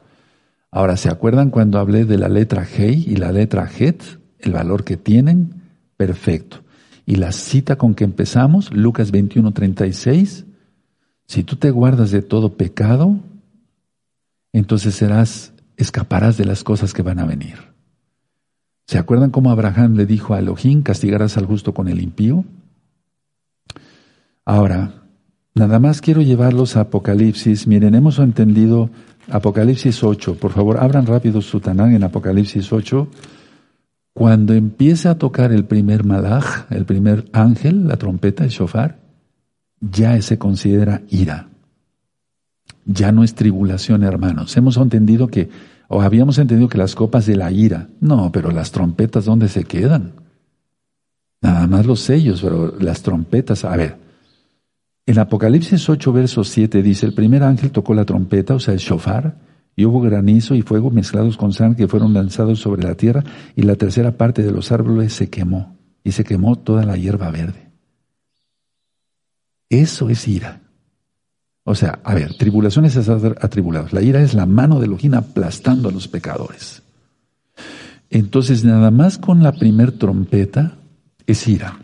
Ahora, 0.70 0.96
¿se 0.96 1.11
acuerdan 1.11 1.50
cuando 1.50 1.78
hablé 1.78 2.07
de 2.07 2.16
la 2.16 2.30
letra 2.30 2.66
Hei 2.66 3.04
y 3.07 3.16
la 3.16 3.33
letra 3.33 3.68
Het? 3.78 4.02
El 4.38 4.52
valor 4.52 4.83
que 4.83 4.96
tienen, 4.96 5.61
perfecto. 5.98 6.61
Y 7.04 7.16
la 7.16 7.30
cita 7.30 7.76
con 7.76 7.94
que 7.94 8.04
empezamos, 8.04 8.72
Lucas 8.72 9.11
21, 9.11 9.52
36, 9.52 10.46
si 11.26 11.44
tú 11.44 11.57
te 11.57 11.70
guardas 11.70 12.11
de 12.12 12.22
todo 12.22 12.54
pecado, 12.54 13.18
entonces 14.54 14.94
serás, 14.94 15.52
escaparás 15.76 16.38
de 16.38 16.46
las 16.46 16.64
cosas 16.64 16.94
que 16.94 17.02
van 17.02 17.18
a 17.18 17.26
venir. 17.26 17.73
¿Se 18.86 18.98
acuerdan 18.98 19.30
cómo 19.30 19.50
Abraham 19.50 19.94
le 19.94 20.06
dijo 20.06 20.34
a 20.34 20.38
Elohim, 20.38 20.82
castigarás 20.82 21.36
al 21.36 21.46
justo 21.46 21.72
con 21.72 21.88
el 21.88 22.00
impío? 22.02 22.44
Ahora, 24.44 25.04
nada 25.54 25.78
más 25.78 26.00
quiero 26.00 26.20
llevarlos 26.20 26.76
a 26.76 26.82
Apocalipsis. 26.82 27.66
Miren, 27.66 27.94
hemos 27.94 28.18
entendido 28.18 28.90
Apocalipsis 29.30 30.04
8, 30.04 30.36
por 30.36 30.52
favor, 30.52 30.78
abran 30.78 31.06
rápido 31.06 31.40
su 31.40 31.60
Tanán 31.60 31.94
en 31.94 32.04
Apocalipsis 32.04 32.72
8. 32.72 33.08
Cuando 34.12 34.52
empieza 34.52 35.10
a 35.10 35.18
tocar 35.18 35.50
el 35.50 35.64
primer 35.64 36.04
malaj, 36.04 36.66
el 36.70 36.84
primer 36.84 37.24
ángel, 37.32 37.88
la 37.88 37.96
trompeta, 37.96 38.44
el 38.44 38.50
shofar, 38.50 38.98
ya 39.80 40.20
se 40.22 40.38
considera 40.38 41.02
ira. 41.08 41.48
Ya 42.84 43.12
no 43.12 43.24
es 43.24 43.34
tribulación, 43.34 44.04
hermanos. 44.04 44.56
Hemos 44.56 44.76
entendido 44.76 45.28
que, 45.28 45.48
o 45.94 46.02
habíamos 46.02 46.38
entendido 46.38 46.68
que 46.68 46.76
las 46.76 46.96
copas 46.96 47.24
de 47.24 47.37
la 47.37 47.52
ira, 47.52 47.88
no, 48.00 48.33
pero 48.33 48.50
las 48.50 48.72
trompetas, 48.72 49.26
¿dónde 49.26 49.46
se 49.46 49.62
quedan? 49.62 50.14
Nada 51.40 51.68
más 51.68 51.87
los 51.87 52.00
sellos, 52.00 52.42
pero 52.42 52.74
las 52.80 53.00
trompetas, 53.00 53.64
a 53.64 53.76
ver, 53.76 53.96
en 55.07 55.20
Apocalipsis 55.20 55.88
8, 55.88 56.12
verso 56.12 56.42
7 56.42 56.83
dice, 56.83 57.07
el 57.07 57.14
primer 57.14 57.44
ángel 57.44 57.70
tocó 57.70 57.94
la 57.94 58.04
trompeta, 58.04 58.56
o 58.56 58.58
sea, 58.58 58.75
el 58.75 58.81
shofar, 58.81 59.37
y 59.77 59.85
hubo 59.85 60.00
granizo 60.00 60.56
y 60.56 60.62
fuego 60.62 60.90
mezclados 60.90 61.37
con 61.37 61.52
sangre 61.52 61.77
que 61.77 61.88
fueron 61.88 62.12
lanzados 62.12 62.58
sobre 62.58 62.83
la 62.83 62.96
tierra, 62.96 63.23
y 63.54 63.62
la 63.62 63.77
tercera 63.77 64.16
parte 64.16 64.42
de 64.42 64.50
los 64.50 64.73
árboles 64.73 65.12
se 65.12 65.31
quemó, 65.31 65.77
y 66.02 66.10
se 66.10 66.25
quemó 66.25 66.56
toda 66.56 66.85
la 66.85 66.96
hierba 66.96 67.31
verde. 67.31 67.71
Eso 69.71 70.10
es 70.10 70.27
ira. 70.27 70.63
O 71.65 71.75
sea, 71.75 71.98
a 72.04 72.15
ver, 72.15 72.35
tribulaciones 72.35 72.94
es 72.96 73.08
atribulados. 73.08 73.92
La 73.92 74.02
ira 74.02 74.21
es 74.21 74.35
la 74.35 74.44
mano 74.44 74.79
de 74.79 74.87
Elohim 74.87 75.15
aplastando 75.15 75.88
a 75.88 75.92
los 75.92 76.08
pecadores. 76.08 76.83
Entonces, 78.10 78.65
nada 78.65 78.90
más 78.90 79.19
con 79.19 79.42
la 79.42 79.52
primer 79.52 79.92
trompeta 79.92 80.77
es 81.27 81.48
ira. 81.48 81.79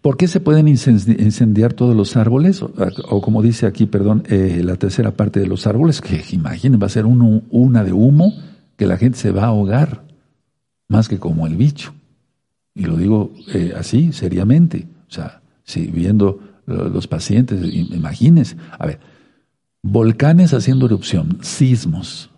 ¿Por 0.00 0.16
qué 0.16 0.28
se 0.28 0.38
pueden 0.38 0.68
incendiar 0.68 1.72
todos 1.72 1.96
los 1.96 2.16
árboles? 2.16 2.62
O, 2.62 3.20
como 3.20 3.42
dice 3.42 3.66
aquí, 3.66 3.86
perdón, 3.86 4.22
eh, 4.28 4.62
la 4.64 4.76
tercera 4.76 5.10
parte 5.10 5.40
de 5.40 5.48
los 5.48 5.66
árboles, 5.66 6.00
que 6.00 6.22
imaginen, 6.30 6.80
va 6.80 6.86
a 6.86 6.90
ser 6.90 7.06
una 7.06 7.82
de 7.82 7.92
humo 7.92 8.32
que 8.76 8.86
la 8.86 8.98
gente 8.98 9.18
se 9.18 9.32
va 9.32 9.42
a 9.42 9.48
ahogar, 9.48 10.04
más 10.86 11.08
que 11.08 11.18
como 11.18 11.48
el 11.48 11.56
bicho. 11.56 11.92
Y 12.72 12.84
lo 12.84 12.96
digo 12.96 13.32
eh, 13.52 13.74
así, 13.76 14.12
seriamente. 14.12 14.86
O 15.08 15.12
sea, 15.12 15.40
si 15.64 15.88
viendo 15.88 16.38
los 16.66 17.06
pacientes, 17.08 17.60
imagínense. 17.72 18.56
A 18.78 18.86
ver, 18.86 19.00
volcanes 19.82 20.52
haciendo 20.52 20.86
erupción, 20.86 21.38
sismos, 21.42 22.30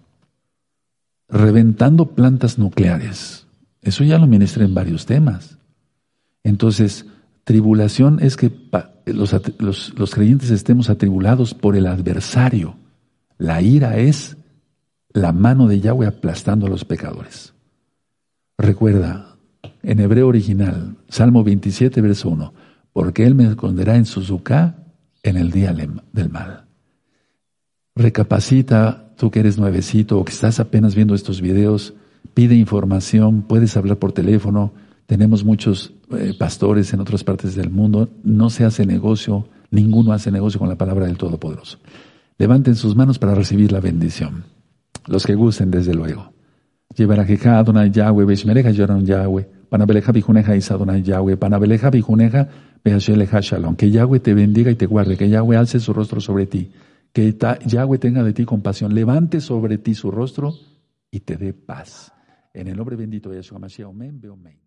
reventando 1.28 2.06
plantas 2.06 2.58
nucleares. 2.58 3.46
Eso 3.82 4.04
ya 4.04 4.18
lo 4.18 4.26
ministré 4.26 4.64
en 4.64 4.74
varios 4.74 5.06
temas. 5.06 5.58
Entonces, 6.44 7.06
Tribulación 7.48 8.18
es 8.20 8.36
que 8.36 8.52
los, 9.06 10.10
creyentes 10.10 10.50
estemos 10.50 10.90
atribulados 10.90 11.54
por 11.54 11.76
el 11.76 11.86
adversario. 11.86 12.76
La 13.38 13.62
ira 13.62 13.96
es 13.96 14.36
la 15.14 15.32
mano 15.32 15.66
de 15.66 15.80
Yahweh 15.80 16.08
aplastando 16.08 16.66
a 16.66 16.68
los 16.68 16.84
pecadores. 16.84 17.54
Recuerda, 18.58 19.38
en 19.82 19.98
hebreo 19.98 20.28
original, 20.28 20.96
Salmo 21.08 21.42
27, 21.42 22.02
verso 22.02 22.28
1, 22.28 22.52
porque 22.98 23.24
Él 23.24 23.36
me 23.36 23.46
esconderá 23.46 23.94
en 23.94 24.06
su 24.06 24.24
zucá 24.24 24.74
en 25.22 25.36
el 25.36 25.52
día 25.52 25.72
del 25.72 26.30
mal. 26.30 26.64
Recapacita, 27.94 29.14
tú 29.16 29.30
que 29.30 29.38
eres 29.38 29.56
nuevecito 29.56 30.18
o 30.18 30.24
que 30.24 30.32
estás 30.32 30.58
apenas 30.58 30.96
viendo 30.96 31.14
estos 31.14 31.40
videos, 31.40 31.94
pide 32.34 32.56
información, 32.56 33.42
puedes 33.42 33.76
hablar 33.76 33.98
por 33.98 34.10
teléfono, 34.10 34.72
tenemos 35.06 35.44
muchos 35.44 35.92
eh, 36.10 36.34
pastores 36.36 36.92
en 36.92 36.98
otras 36.98 37.22
partes 37.22 37.54
del 37.54 37.70
mundo. 37.70 38.10
No 38.24 38.50
se 38.50 38.64
hace 38.64 38.84
negocio, 38.84 39.48
ninguno 39.70 40.12
hace 40.12 40.32
negocio 40.32 40.58
con 40.58 40.68
la 40.68 40.76
palabra 40.76 41.06
del 41.06 41.18
Todopoderoso. 41.18 41.78
Levanten 42.36 42.74
sus 42.74 42.96
manos 42.96 43.20
para 43.20 43.36
recibir 43.36 43.70
la 43.70 43.78
bendición. 43.78 44.42
Los 45.06 45.24
que 45.24 45.36
gusten, 45.36 45.70
desde 45.70 45.94
luego. 45.94 46.32
Yahweh, 46.96 48.26
Yahweh, 49.04 49.48
Panabeleja 49.68 50.10
Bijuneja 50.10 50.56
Yahweh, 50.56 51.36
Panabeleja 51.36 51.90
Bijuneja. 51.90 52.48
Que 53.76 53.90
Yahweh 53.90 54.20
te 54.20 54.34
bendiga 54.34 54.70
y 54.70 54.74
te 54.74 54.86
guarde, 54.86 55.16
que 55.16 55.28
Yahweh 55.28 55.56
alce 55.56 55.80
su 55.80 55.92
rostro 55.92 56.20
sobre 56.20 56.46
ti, 56.46 56.70
que 57.12 57.36
Yahweh 57.66 57.98
tenga 57.98 58.22
de 58.22 58.32
ti 58.32 58.44
compasión, 58.44 58.94
levante 58.94 59.40
sobre 59.40 59.78
ti 59.78 59.94
su 59.94 60.10
rostro 60.10 60.54
y 61.10 61.20
te 61.20 61.36
dé 61.36 61.52
paz. 61.52 62.12
En 62.54 62.68
el 62.68 62.76
nombre 62.76 62.96
bendito 62.96 63.30
de 63.30 63.36
Yeshua 63.36 63.58
Mashiach, 63.58 63.88
amén, 63.88 64.20
amén. 64.32 64.58